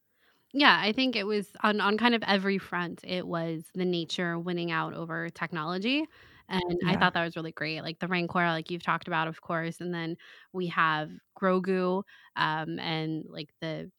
[0.53, 3.01] Yeah, I think it was on on kind of every front.
[3.05, 6.05] It was the nature winning out over technology.
[6.49, 6.91] And yeah.
[6.91, 7.81] I thought that was really great.
[7.81, 9.79] Like the Rancor, like you've talked about, of course.
[9.79, 10.17] And then
[10.51, 11.09] we have
[11.41, 12.03] Grogu
[12.35, 13.89] um, and like the,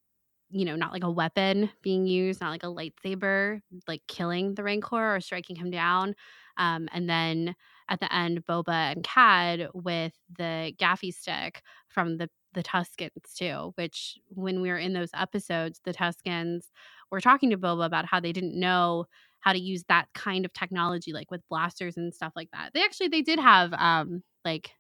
[0.51, 4.65] you know, not like a weapon being used, not like a lightsaber, like killing the
[4.65, 6.15] Rancor or striking him down.
[6.59, 7.57] Um, and then
[7.89, 13.73] at the end, Boba and Cad with the gaffi stick from the the Tuskens too,
[13.77, 16.65] which when we were in those episodes, the Tuskens
[17.11, 19.07] were talking to Boba about how they didn't know
[19.41, 22.71] how to use that kind of technology, like with blasters and stuff like that.
[22.75, 24.73] They actually they did have um like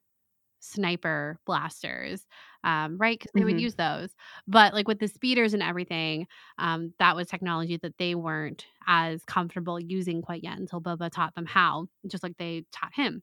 [0.63, 2.25] sniper blasters,
[2.65, 3.19] um, right?
[3.19, 3.47] Because they mm-hmm.
[3.51, 4.11] would use those.
[4.47, 6.27] But like with the speeders and everything,
[6.59, 11.35] um, that was technology that they weren't as comfortable using quite yet until Boba taught
[11.35, 13.23] them how, just like they taught him.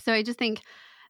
[0.00, 0.60] So I just think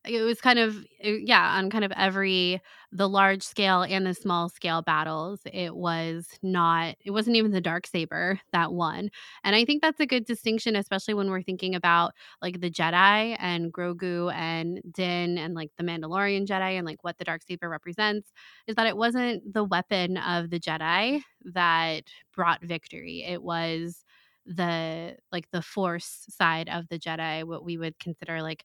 [0.07, 2.61] it was kind of uh, yeah on kind of every
[2.93, 7.61] the large scale and the small scale battles it was not it wasn't even the
[7.61, 9.11] dark saber that won
[9.45, 13.37] and i think that's a good distinction especially when we're thinking about like the jedi
[13.41, 17.69] and grogu and din and like the mandalorian jedi and like what the dark saber
[17.69, 18.33] represents
[18.67, 22.03] is that it wasn't the weapon of the jedi that
[22.35, 23.25] brought victory.
[23.27, 24.05] It was
[24.47, 28.65] the like the force side of the jedi what we would consider like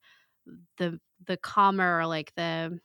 [0.78, 2.80] the the calmer or like the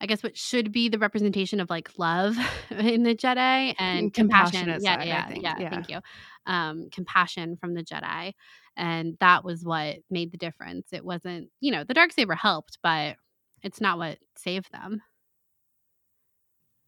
[0.00, 2.36] I guess what should be the representation of like love
[2.70, 4.68] in the Jedi and compassion.
[4.68, 6.00] Yeah, side, yeah, yeah, yeah, Thank you.
[6.46, 8.32] Um, compassion from the Jedi,
[8.76, 10.88] and that was what made the difference.
[10.92, 13.16] It wasn't, you know, the dark saber helped, but
[13.62, 15.02] it's not what saved them.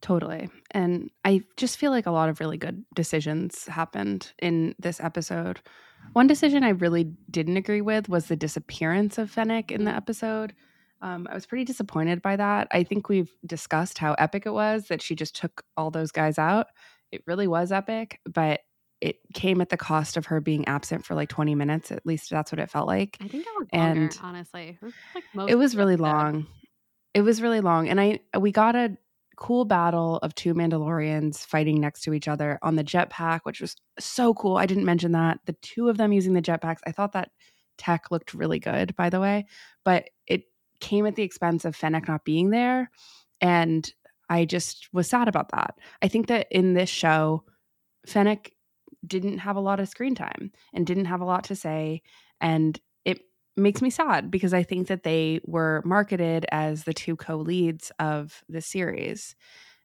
[0.00, 0.50] Totally.
[0.72, 5.60] And I just feel like a lot of really good decisions happened in this episode.
[6.12, 10.54] One decision I really didn't agree with was the disappearance of Fennec in the episode.
[11.00, 12.68] Um, I was pretty disappointed by that.
[12.70, 16.38] I think we've discussed how epic it was that she just took all those guys
[16.38, 16.68] out.
[17.10, 18.60] It really was epic, but
[19.00, 21.90] it came at the cost of her being absent for like 20 minutes.
[21.90, 23.16] At least that's what it felt like.
[23.20, 24.78] I think it was longer, and honestly.
[24.80, 24.94] It was,
[25.34, 26.46] like it was really long.
[27.14, 27.88] It was really long.
[27.88, 28.96] And I we got a
[29.42, 33.74] cool battle of two Mandalorians fighting next to each other on the jetpack, which was
[33.98, 34.56] so cool.
[34.56, 35.40] I didn't mention that.
[35.46, 37.32] The two of them using the jetpacks, I thought that
[37.76, 39.46] tech looked really good, by the way,
[39.84, 40.44] but it
[40.78, 42.88] came at the expense of Fennec not being there.
[43.40, 43.92] And
[44.28, 45.74] I just was sad about that.
[46.00, 47.42] I think that in this show,
[48.06, 48.52] Fennec
[49.04, 52.02] didn't have a lot of screen time and didn't have a lot to say.
[52.40, 52.80] And
[53.56, 57.92] makes me sad because I think that they were marketed as the two co leads
[57.98, 59.34] of the series.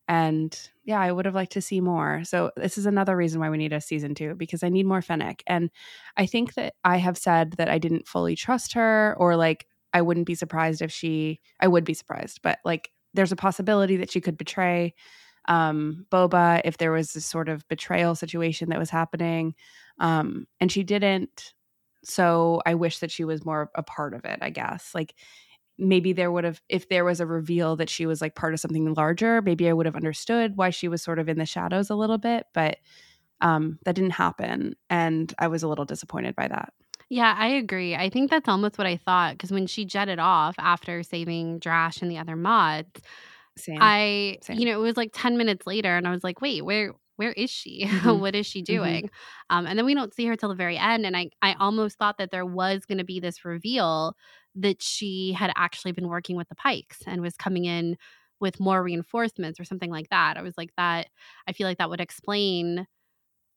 [0.07, 2.23] And yeah, I would have liked to see more.
[2.23, 5.01] So this is another reason why we need a season two because I need more
[5.01, 5.43] Fennec.
[5.47, 5.69] And
[6.15, 10.01] I think that I have said that I didn't fully trust her or like I
[10.01, 14.11] wouldn't be surprised if she I would be surprised, but like there's a possibility that
[14.11, 14.93] she could betray
[15.47, 19.55] um Boba if there was this sort of betrayal situation that was happening.
[19.99, 21.53] Um and she didn't
[22.09, 24.93] so I wish that she was more a part of it, I guess.
[24.95, 25.15] Like
[25.79, 28.59] maybe there would have if there was a reveal that she was like part of
[28.59, 31.89] something larger, maybe I would have understood why she was sort of in the shadows
[31.89, 32.77] a little bit, but
[33.41, 36.73] um that didn't happen and I was a little disappointed by that.
[37.09, 37.95] Yeah, I agree.
[37.95, 42.01] I think that's almost what I thought because when she jetted off after saving Drash
[42.01, 43.01] and the other mods,
[43.57, 43.95] Same.
[43.99, 44.59] I Same.
[44.59, 47.33] you know, it was like 10 minutes later and I was like, "Wait, where where
[47.33, 47.85] is she?
[47.97, 48.19] Mm-hmm.
[48.19, 48.75] what is she mm-hmm.
[48.75, 49.03] doing?
[49.05, 49.57] Mm-hmm.
[49.57, 51.05] Um, and then we don't see her till the very end.
[51.05, 54.15] And I, I almost thought that there was going to be this reveal
[54.55, 57.97] that she had actually been working with the Pikes and was coming in
[58.39, 60.37] with more reinforcements or something like that.
[60.37, 61.07] I was like, that,
[61.47, 62.87] I feel like that would explain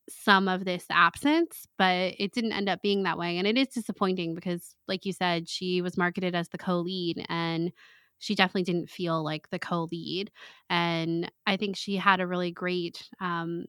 [0.09, 3.39] some of this absence, but it didn't end up being that way.
[3.39, 7.24] And it is disappointing because, like you said, she was marketed as the co lead
[7.28, 7.73] and
[8.21, 10.31] she definitely didn't feel like the co-lead
[10.71, 13.65] and i think she had a really great um,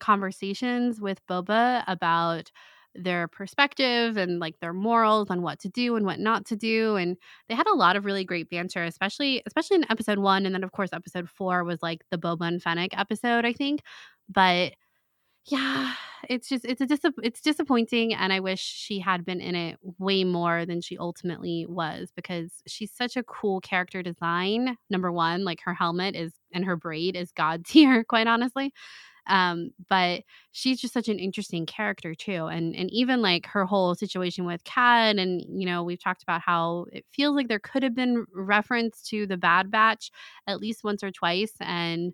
[0.00, 2.50] conversations with boba about
[2.94, 6.96] their perspective and like their morals on what to do and what not to do
[6.96, 7.16] and
[7.48, 10.64] they had a lot of really great banter especially especially in episode one and then
[10.64, 13.80] of course episode four was like the boba and fennec episode i think
[14.28, 14.74] but
[15.46, 15.94] yeah
[16.28, 19.76] it's just it's a dis- it's disappointing and i wish she had been in it
[19.98, 25.44] way more than she ultimately was because she's such a cool character design number one
[25.44, 28.72] like her helmet is and her braid is god tier quite honestly
[29.26, 32.46] Um, but she's just such an interesting character too.
[32.46, 36.42] And and even like her whole situation with Cad and you know, we've talked about
[36.42, 40.12] how it feels like there could have been reference to the Bad Batch
[40.46, 41.54] at least once or twice.
[41.60, 42.12] And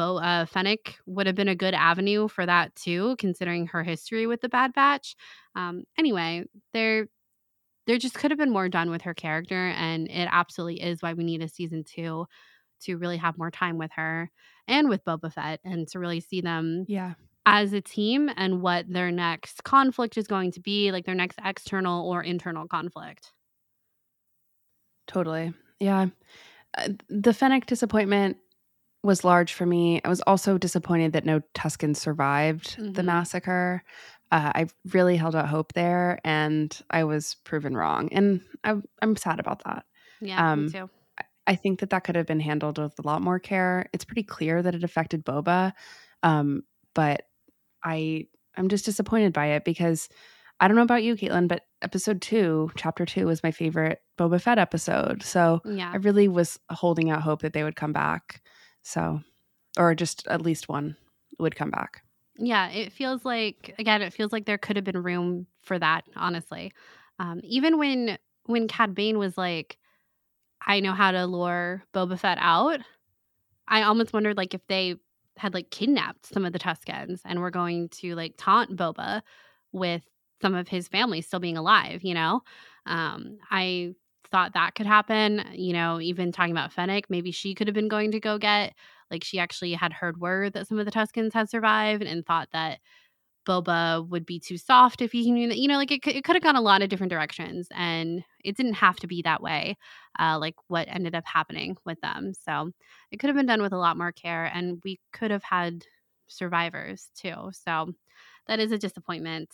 [0.00, 4.26] Bo uh, Fennec would have been a good avenue for that too, considering her history
[4.26, 5.14] with the Bad Batch.
[5.54, 7.08] Um, anyway, there
[7.86, 11.12] there just could have been more done with her character, and it absolutely is why
[11.12, 12.24] we need a season two
[12.84, 14.30] to really have more time with her
[14.66, 17.12] and with Boba Fett, and to really see them Yeah.
[17.44, 21.38] as a team and what their next conflict is going to be, like their next
[21.44, 23.34] external or internal conflict.
[25.06, 25.52] Totally.
[25.78, 26.06] Yeah.
[26.78, 28.38] Uh, the Fennec disappointment
[29.02, 30.00] was large for me.
[30.04, 33.06] I was also disappointed that no Tuskens survived the Mhm.
[33.06, 33.82] massacre.
[34.30, 38.08] Uh, I really held out hope there, and I was proven wrong.
[38.12, 39.84] And I'm, I'm sad about that.
[40.20, 40.90] Yeah, Um, me too.
[41.46, 43.86] I think that that could have been handled with a lot more care.
[43.92, 45.72] It's pretty clear that it affected Boba,
[46.22, 46.62] um,
[46.94, 47.22] but
[47.82, 50.08] I I'm just disappointed by it because
[50.60, 54.40] I don't know about you, Caitlin, but episode two, chapter two, was my favorite Boba
[54.40, 55.22] Fett episode.
[55.22, 55.90] So Yeah.
[55.92, 58.42] I really was holding out hope that they would come back.
[58.82, 59.20] So,
[59.78, 60.96] or just at least one
[61.38, 62.02] would come back.
[62.36, 66.04] Yeah, it feels like again, it feels like there could have been room for that,
[66.16, 66.72] honestly.
[67.18, 69.78] Um, even when when Cad Bane was like,
[70.66, 72.80] I know how to lure Boba Fett out,
[73.68, 74.96] I almost wondered like if they
[75.36, 79.22] had like kidnapped some of the Tuskens and were going to like taunt Boba
[79.72, 80.02] with
[80.42, 82.42] some of his family still being alive, you know?
[82.86, 83.94] Um, I
[84.32, 87.88] thought that could happen, you know, even talking about Fennec, maybe she could have been
[87.88, 88.74] going to go get
[89.10, 92.48] like she actually had heard word that some of the Tuskens had survived and thought
[92.52, 92.78] that
[93.48, 96.24] Boba would be too soft if he knew that, you know, like it, could- it
[96.24, 99.42] could have gone a lot of different directions and it didn't have to be that
[99.42, 99.76] way,
[100.18, 102.32] uh, like what ended up happening with them.
[102.34, 102.70] So
[103.10, 105.84] it could have been done with a lot more care and we could have had
[106.28, 107.50] survivors too.
[107.52, 107.92] So
[108.46, 109.50] that is a disappointment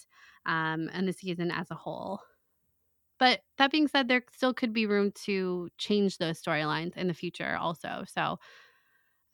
[0.47, 2.21] um, and the season as a whole.
[3.19, 7.15] But that being said, there still could be room to change those storylines in the
[7.15, 8.05] future also.
[8.07, 8.39] So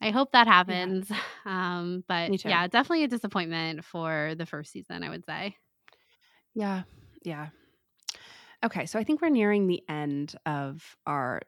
[0.01, 1.11] I hope that happens.
[1.45, 5.57] Um, but yeah, definitely a disappointment for the first season, I would say.
[6.55, 6.83] Yeah.
[7.23, 7.49] Yeah.
[8.63, 8.85] Okay.
[8.85, 11.41] So I think we're nearing the end of our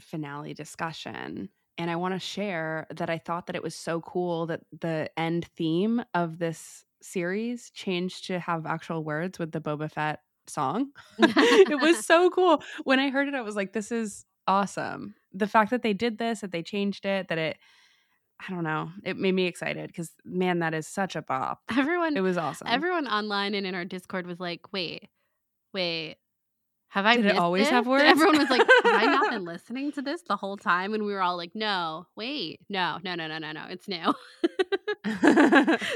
[0.00, 1.50] finale discussion.
[1.76, 5.10] And I want to share that I thought that it was so cool that the
[5.18, 10.90] end theme of this series changed to have actual words with the Boba Fett song.
[11.18, 12.62] it was so cool.
[12.84, 15.14] When I heard it, I was like, this is awesome.
[15.32, 17.58] The fact that they did this, that they changed it, that it,
[18.46, 21.60] I don't know, it made me excited because, man, that is such a bop.
[21.76, 22.66] Everyone It was awesome.
[22.68, 25.08] everyone online and in our Discord was like, wait,
[25.72, 26.16] wait.
[26.88, 28.04] Have I Did it always have this?" words?
[28.04, 31.12] Everyone was like, "Have I not been listening to this the whole time?" And we
[31.12, 34.14] were all like, "No, wait, no, no, no, no, no, no, it's new."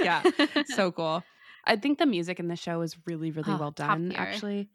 [0.02, 0.22] yeah,
[0.66, 1.22] so cool.
[1.68, 4.12] I think the music in the show is really, really Oh, well done.
[4.16, 4.70] Actually,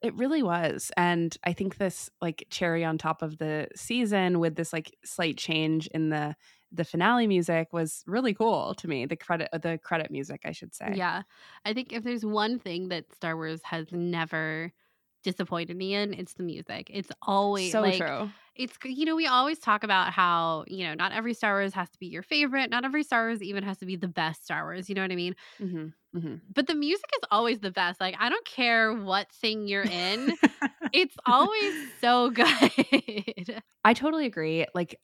[0.00, 4.54] it really was, and I think this like cherry on top of the season with
[4.54, 6.36] this like slight change in the
[6.70, 9.06] the finale music was really cool to me.
[9.06, 10.92] The credit, the credit music, I should say.
[10.94, 11.22] Yeah.
[11.64, 14.72] I think if there's one thing that Star Wars has never
[15.24, 16.90] disappointed me in, it's the music.
[16.92, 18.30] It's always so like true.
[18.58, 21.88] It's you know, we always talk about how, you know, not every Star Wars has
[21.90, 24.64] to be your favorite, not every Star Wars even has to be the best Star
[24.64, 25.34] Wars, you know what I mean?
[25.60, 28.00] hmm hmm But the music is always the best.
[28.00, 30.36] Like I don't care what thing you're in,
[30.92, 33.62] it's always so good.
[33.84, 34.66] I totally agree.
[34.74, 35.00] Like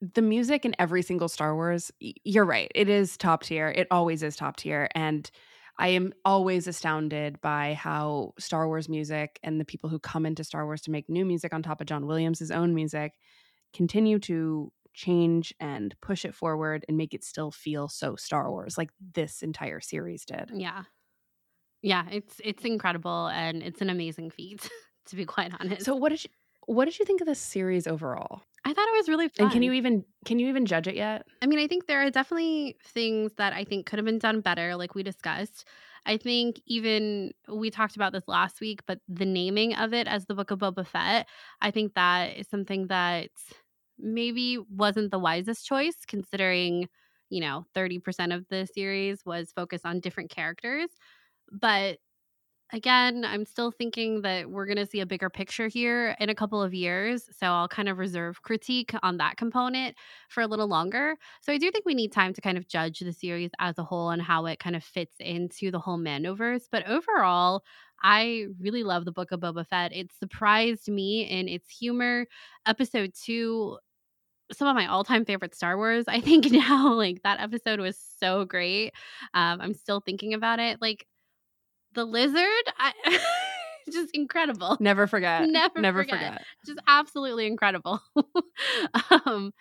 [0.00, 2.70] the music in every single Star Wars, you're right.
[2.74, 3.68] It is top tier.
[3.68, 4.88] It always is top tier.
[4.94, 5.30] And
[5.78, 10.44] I am always astounded by how Star Wars music and the people who come into
[10.44, 13.14] Star Wars to make new music on top of John Williams' own music
[13.72, 18.78] continue to change and push it forward and make it still feel so Star Wars
[18.78, 20.52] like this entire series did.
[20.52, 20.84] yeah.
[21.82, 24.70] Yeah, it's it's incredible and it's an amazing feat,
[25.06, 25.84] to be quite honest.
[25.84, 26.30] So what did you
[26.66, 28.42] what did you think of this series overall?
[28.64, 29.44] I thought it was really fun.
[29.44, 31.26] And can you even can you even judge it yet?
[31.42, 34.40] I mean, I think there are definitely things that I think could have been done
[34.40, 35.66] better, like we discussed.
[36.06, 40.26] I think even we talked about this last week, but the naming of it as
[40.26, 41.26] the Book of Boba Fett,
[41.60, 43.30] I think that is something that
[43.98, 46.88] maybe wasn't the wisest choice, considering,
[47.30, 50.90] you know, 30% of the series was focused on different characters.
[51.52, 51.98] But
[52.72, 56.34] again, I'm still thinking that we're going to see a bigger picture here in a
[56.34, 57.28] couple of years.
[57.38, 59.96] So I'll kind of reserve critique on that component
[60.28, 61.16] for a little longer.
[61.40, 63.84] So I do think we need time to kind of judge the series as a
[63.84, 66.64] whole and how it kind of fits into the whole Mandoverse.
[66.70, 67.62] But overall,
[68.02, 69.92] I really love the book of Boba Fett.
[69.92, 72.26] It surprised me in its humor.
[72.66, 73.78] Episode two
[74.52, 76.04] some of my all-time favorite Star Wars.
[76.08, 78.92] I think now, like that episode was so great.
[79.32, 80.80] Um, I'm still thinking about it.
[80.80, 81.06] Like
[81.94, 82.92] the lizard, I,
[83.92, 84.76] just incredible.
[84.80, 85.42] Never forget.
[85.48, 86.18] Never, Never forget.
[86.18, 86.42] forget.
[86.66, 88.00] Just absolutely incredible.
[89.26, 89.52] um,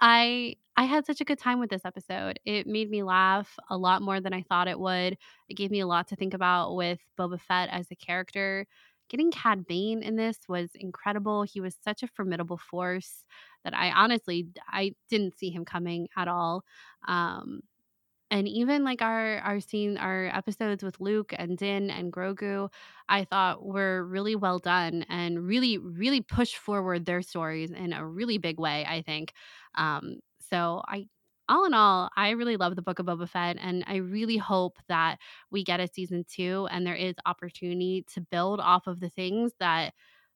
[0.00, 2.38] I I had such a good time with this episode.
[2.44, 5.16] It made me laugh a lot more than I thought it would.
[5.48, 8.66] It gave me a lot to think about with Boba Fett as a character.
[9.08, 11.44] Getting Cad Bane in this was incredible.
[11.44, 13.24] He was such a formidable force
[13.64, 16.64] that I honestly I didn't see him coming at all.
[17.08, 17.60] Um,
[18.30, 22.70] and even like our our scene our episodes with Luke and Din and Grogu,
[23.08, 28.06] I thought were really well done and really really pushed forward their stories in a
[28.06, 28.84] really big way.
[28.88, 29.32] I think.
[29.76, 31.06] Um, so I
[31.48, 34.78] all in all, I really love the Book of Boba Fett, and I really hope
[34.88, 35.18] that
[35.50, 39.52] we get a season two and there is opportunity to build off of the things
[39.60, 39.94] that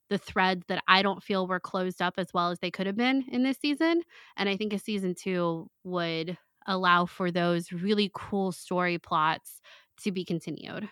[0.09, 2.97] the threads that I don't feel were closed up as well as they could have
[2.97, 4.03] been in this season.
[4.37, 6.37] And I think a season two would
[6.71, 9.61] allow for those really cool story plots
[10.03, 10.89] to be continued.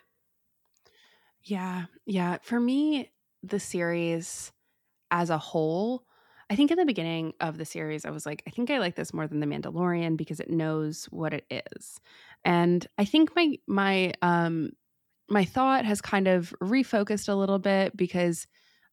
[1.42, 1.86] Yeah.
[2.06, 2.38] Yeah.
[2.42, 4.52] For me, the series
[5.10, 6.06] as a whole,
[6.50, 8.96] I think in the beginning of the series, I was like, I think I like
[8.96, 11.46] this more than The Mandalorian because it knows what it
[11.76, 12.00] is.
[12.44, 14.72] And I think my my um
[15.30, 18.46] my thought has kind of refocused a little bit because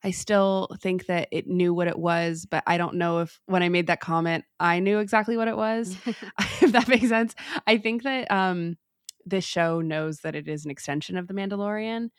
[0.06, 3.64] I still think that it knew what it was, but I don't know if when
[3.64, 5.98] I made that comment, I knew exactly what it was.
[6.06, 7.34] if that makes sense.
[7.66, 8.78] I think that um
[9.26, 12.10] this show knows that it is an extension of The Mandalorian.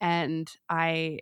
[0.00, 1.20] And I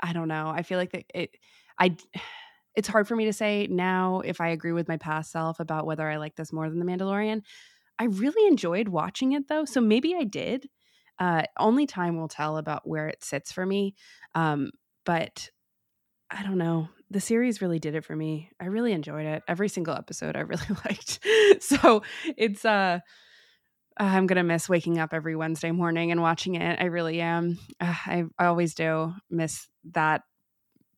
[0.00, 0.48] I don't know.
[0.48, 1.30] I feel like that it
[1.78, 1.96] I
[2.74, 5.86] it's hard for me to say now if I agree with my past self about
[5.86, 7.42] whether I like this more than The Mandalorian.
[8.00, 10.68] I really enjoyed watching it though, so maybe I did.
[11.20, 13.94] Uh, only time will tell about where it sits for me.
[14.34, 14.72] Um,
[15.06, 15.48] but
[16.30, 16.88] I don't know.
[17.10, 18.50] The series really did it for me.
[18.60, 19.42] I really enjoyed it.
[19.48, 21.20] Every single episode I really liked.
[21.62, 22.02] so
[22.36, 22.98] it's uh
[23.96, 26.78] I'm gonna miss waking up every Wednesday morning and watching it.
[26.80, 27.58] I really am.
[27.80, 30.22] Uh, I I always do miss that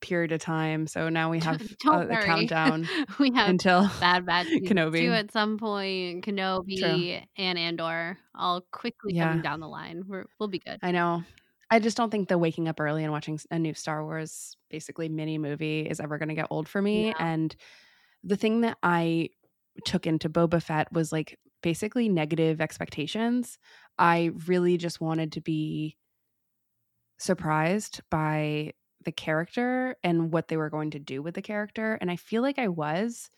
[0.01, 0.87] period of time.
[0.87, 2.89] So now we have uh, the countdown
[3.21, 5.01] we have until Bad Batch season Kenobi.
[5.01, 7.19] two at some point, Kenobi True.
[7.37, 9.29] and Andor, all quickly Yeah.
[9.29, 10.05] coming down the line.
[10.09, 10.79] We're, we'll be good.
[10.83, 11.23] I know.
[11.71, 15.09] I just don't think the waking up early and watching a new Star Wars basically
[15.09, 17.09] mini movie is ever going to get old for me.
[17.09, 17.15] Yeah.
[17.19, 17.55] And
[18.25, 19.31] the thing that I
[19.85, 23.59] took into Boba Fett was like basically negative expectations.
[23.99, 25.97] I really just wanted to be
[27.19, 28.73] surprised by
[29.05, 31.99] the character and what they were going to do with the character.
[32.01, 33.31] And I feel like I was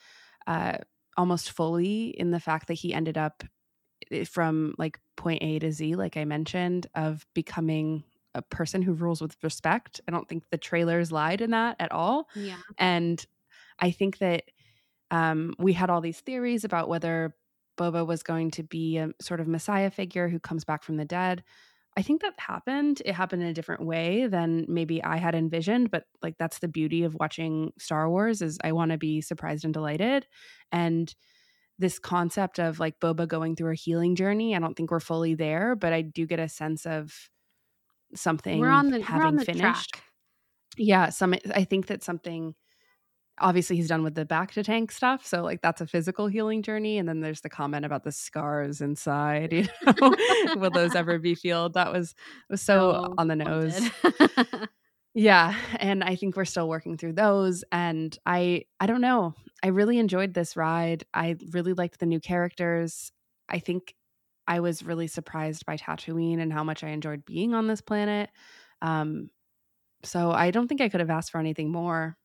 [0.46, 0.78] uh,
[1.16, 3.42] almost fully in the fact that he ended up
[4.10, 8.04] eh, from like point A to Z, like I mentioned, of becoming
[8.34, 10.00] a person who rules with respect.
[10.06, 12.28] I don't think the trailers lied in that at all.
[12.34, 12.56] Yeah.
[12.78, 13.24] And
[13.78, 14.44] I think that
[15.10, 17.34] um, we had all these theories about whether
[17.78, 21.04] Boba was going to be a sort of messiah figure who comes back from the
[21.04, 21.42] dead.
[21.96, 23.02] I think that happened.
[23.04, 26.68] It happened in a different way than maybe I had envisioned, but like that's the
[26.68, 30.26] beauty of watching Star Wars is I want to be surprised and delighted.
[30.70, 31.12] And
[31.78, 35.34] this concept of like Boba going through a healing journey, I don't think we're fully
[35.34, 37.28] there, but I do get a sense of
[38.14, 39.90] something We're on the, having we're on the finished.
[39.92, 40.04] track.
[40.76, 42.54] Yeah, some I think that something
[43.38, 46.98] obviously he's done with the bacta tank stuff, so like that's a physical healing journey
[46.98, 50.14] and then there's the comment about the scars inside, you know.
[50.56, 51.74] Will those ever be healed?
[51.74, 52.14] That was
[52.48, 53.90] was so So on the nose.
[55.14, 59.34] Yeah, and I think we're still working through those and I I don't know.
[59.62, 61.04] I really enjoyed this ride.
[61.12, 63.10] I really liked the new characters.
[63.48, 63.94] I think
[64.46, 68.30] I was really surprised by Tatooine and how much I enjoyed being on this planet.
[68.82, 69.30] Um
[70.02, 72.16] so I don't think I could have asked for anything more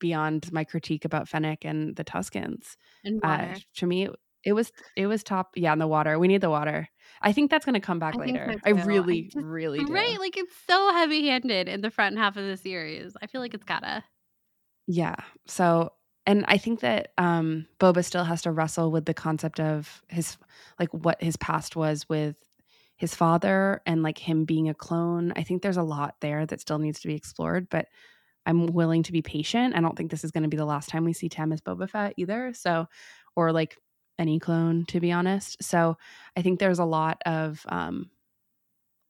[0.00, 2.76] beyond my critique about Fennec and the Tuskens.
[3.04, 3.54] and Uh, water.
[3.76, 4.08] to me,
[4.44, 5.52] it, was it was top.
[5.54, 6.18] Yeah, in the water.
[6.18, 6.88] We need the water.
[7.20, 8.56] I think that's going to come back I later.
[8.64, 8.78] I too.
[8.80, 9.92] I really, just- really do.
[9.92, 10.18] Right?
[10.18, 13.16] Like it's so heavy handed in the front half of the series.
[13.22, 14.02] I feel like it's gotta.
[14.88, 15.14] Yeah.
[15.46, 15.92] So,
[16.26, 20.36] and I think that um Boba still has to wrestle with the concept of his
[20.78, 22.36] like what his past was with
[22.96, 25.32] his father and like him being a clone.
[25.34, 27.88] I think there's a lot there that still needs to be explored, but
[28.46, 29.74] I'm willing to be patient.
[29.74, 31.60] I don't think this is going to be the last time we see Tam as
[31.60, 32.52] Boba Fett either.
[32.54, 32.86] So,
[33.34, 33.76] or like
[34.18, 35.62] any clone, to be honest.
[35.62, 35.96] So,
[36.36, 38.10] I think there's a lot of um,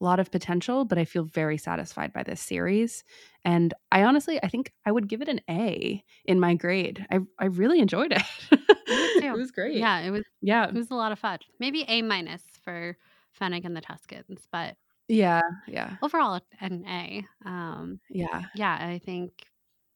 [0.03, 3.05] a lot of potential, but I feel very satisfied by this series.
[3.45, 7.07] And I honestly, I think I would give it an A in my grade.
[7.11, 8.23] I I really enjoyed it.
[8.87, 9.77] it was great.
[9.77, 11.39] Yeah, it was yeah, it was a lot of fun.
[11.61, 12.97] Maybe A minus for
[13.33, 14.77] Fennec and the Tuskens, but
[15.09, 17.25] yeah, yeah, overall an A.
[17.45, 18.45] Um, yeah.
[18.55, 19.33] yeah, I think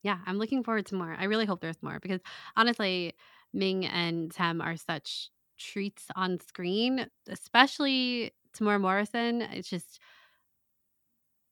[0.03, 1.17] yeah, I'm looking forward to more.
[1.19, 2.21] I really hope there's more because
[2.57, 3.15] honestly,
[3.53, 9.43] Ming and Tem are such treats on screen, especially Temuera Morrison.
[9.43, 10.01] It's just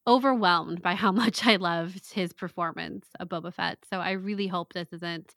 [0.07, 3.79] overwhelmed by how much I loved his performance of Boba Fett.
[3.89, 5.33] So I really hope this isn't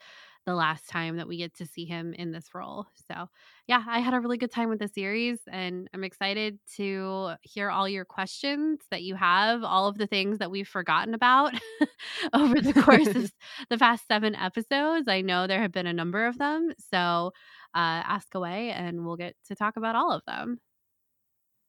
[0.47, 2.87] the last time that we get to see him in this role.
[3.07, 3.29] So,
[3.67, 7.69] yeah, I had a really good time with the series and I'm excited to hear
[7.69, 11.53] all your questions that you have, all of the things that we've forgotten about
[12.33, 13.31] over the course of
[13.69, 15.07] the past seven episodes.
[15.07, 16.73] I know there have been a number of them.
[16.79, 17.33] So,
[17.75, 20.61] uh, ask away and we'll get to talk about all of them.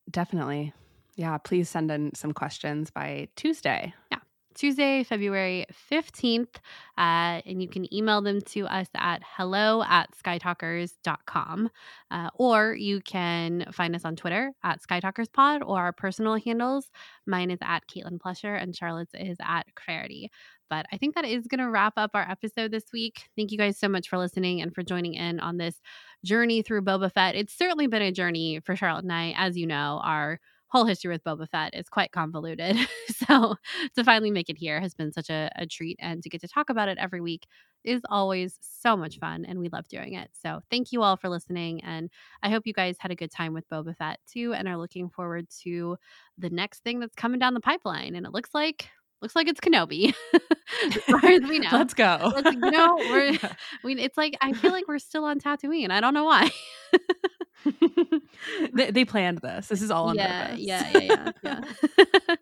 [0.09, 0.73] Definitely.
[1.15, 3.93] Yeah, please send in some questions by Tuesday.
[4.11, 4.19] Yeah.
[4.55, 6.55] Tuesday, February 15th.
[6.97, 11.69] Uh, and you can email them to us at hello at skytalkers.com.
[12.11, 16.89] Uh, or you can find us on Twitter at skytalkerspod or our personal handles.
[17.25, 20.29] Mine is at Caitlin Plusher and Charlotte's is at Clarity.
[20.69, 23.29] But I think that is going to wrap up our episode this week.
[23.35, 25.81] Thank you guys so much for listening and for joining in on this
[26.23, 27.35] journey through Boba Fett.
[27.35, 29.33] It's certainly been a journey for Charlotte and I.
[29.37, 30.39] As you know, our
[30.69, 32.77] whole history with Boba Fett is quite convoluted.
[33.07, 33.55] so
[33.95, 35.97] to finally make it here has been such a, a, treat.
[35.99, 37.47] And to get to talk about it every week
[37.83, 39.45] is always so much fun.
[39.45, 40.29] And we love doing it.
[40.41, 41.83] So thank you all for listening.
[41.83, 42.09] And
[42.43, 45.09] I hope you guys had a good time with Boba Fett too and are looking
[45.09, 45.97] forward to
[46.37, 48.15] the next thing that's coming down the pipeline.
[48.15, 48.89] And it looks like
[49.21, 50.13] looks like it's Kenobi,
[50.85, 51.69] as far as we know.
[51.71, 52.31] Let's go.
[52.35, 53.37] Let's, you know, we're,
[53.83, 55.91] we, it's like I feel like we're still on Tatooine.
[55.91, 56.51] I don't know why.
[58.73, 59.67] they, they, planned this.
[59.67, 60.59] This is all on yeah, purpose.
[60.61, 61.61] Yeah, yeah, yeah.
[62.29, 62.35] yeah.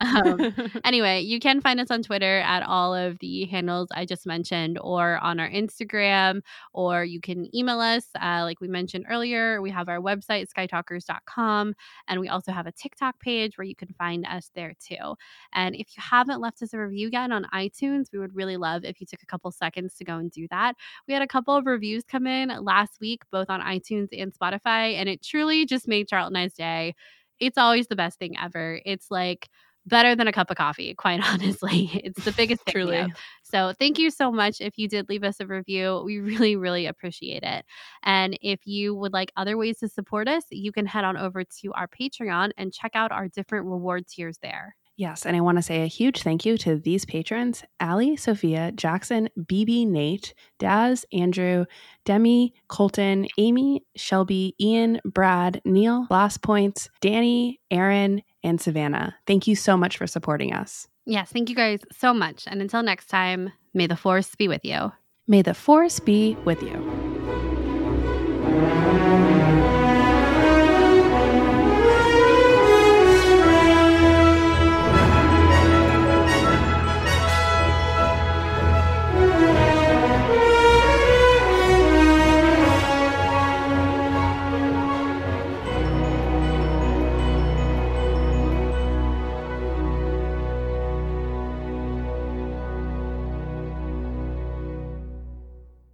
[0.00, 4.26] um, anyway, you can find us on Twitter at all of the handles I just
[4.26, 6.42] mentioned, or on our Instagram,
[6.72, 8.04] or you can email us.
[8.20, 11.74] Uh, like we mentioned earlier, we have our website skytalkers.com,
[12.08, 15.16] and we also have a TikTok page where you can find us there too.
[15.52, 18.84] And if you haven't left us a review yet on iTunes, we would really love
[18.84, 20.76] if you took a couple seconds to go and do that.
[21.08, 24.59] We had a couple of reviews come in last week, both on iTunes and Spotify
[24.60, 26.94] Spotify, and it truly just made Charlotte and I's day.
[27.38, 28.80] It's always the best thing ever.
[28.84, 29.48] It's like
[29.86, 31.90] better than a cup of coffee, quite honestly.
[32.04, 33.12] It's the biggest truly.
[33.42, 36.02] So thank you so much if you did leave us a review.
[36.04, 37.64] We really, really appreciate it.
[38.02, 41.44] And if you would like other ways to support us, you can head on over
[41.62, 44.76] to our Patreon and check out our different reward tiers there.
[45.00, 48.70] Yes, and I want to say a huge thank you to these patrons Ali, Sophia,
[48.70, 51.64] Jackson, BB, Nate, Daz, Andrew,
[52.04, 59.16] Demi, Colton, Amy, Shelby, Ian, Brad, Neil, Blast Points, Danny, Aaron, and Savannah.
[59.26, 60.86] Thank you so much for supporting us.
[61.06, 62.44] Yes, thank you guys so much.
[62.46, 64.92] And until next time, may the force be with you.
[65.26, 66.76] May the force be with you.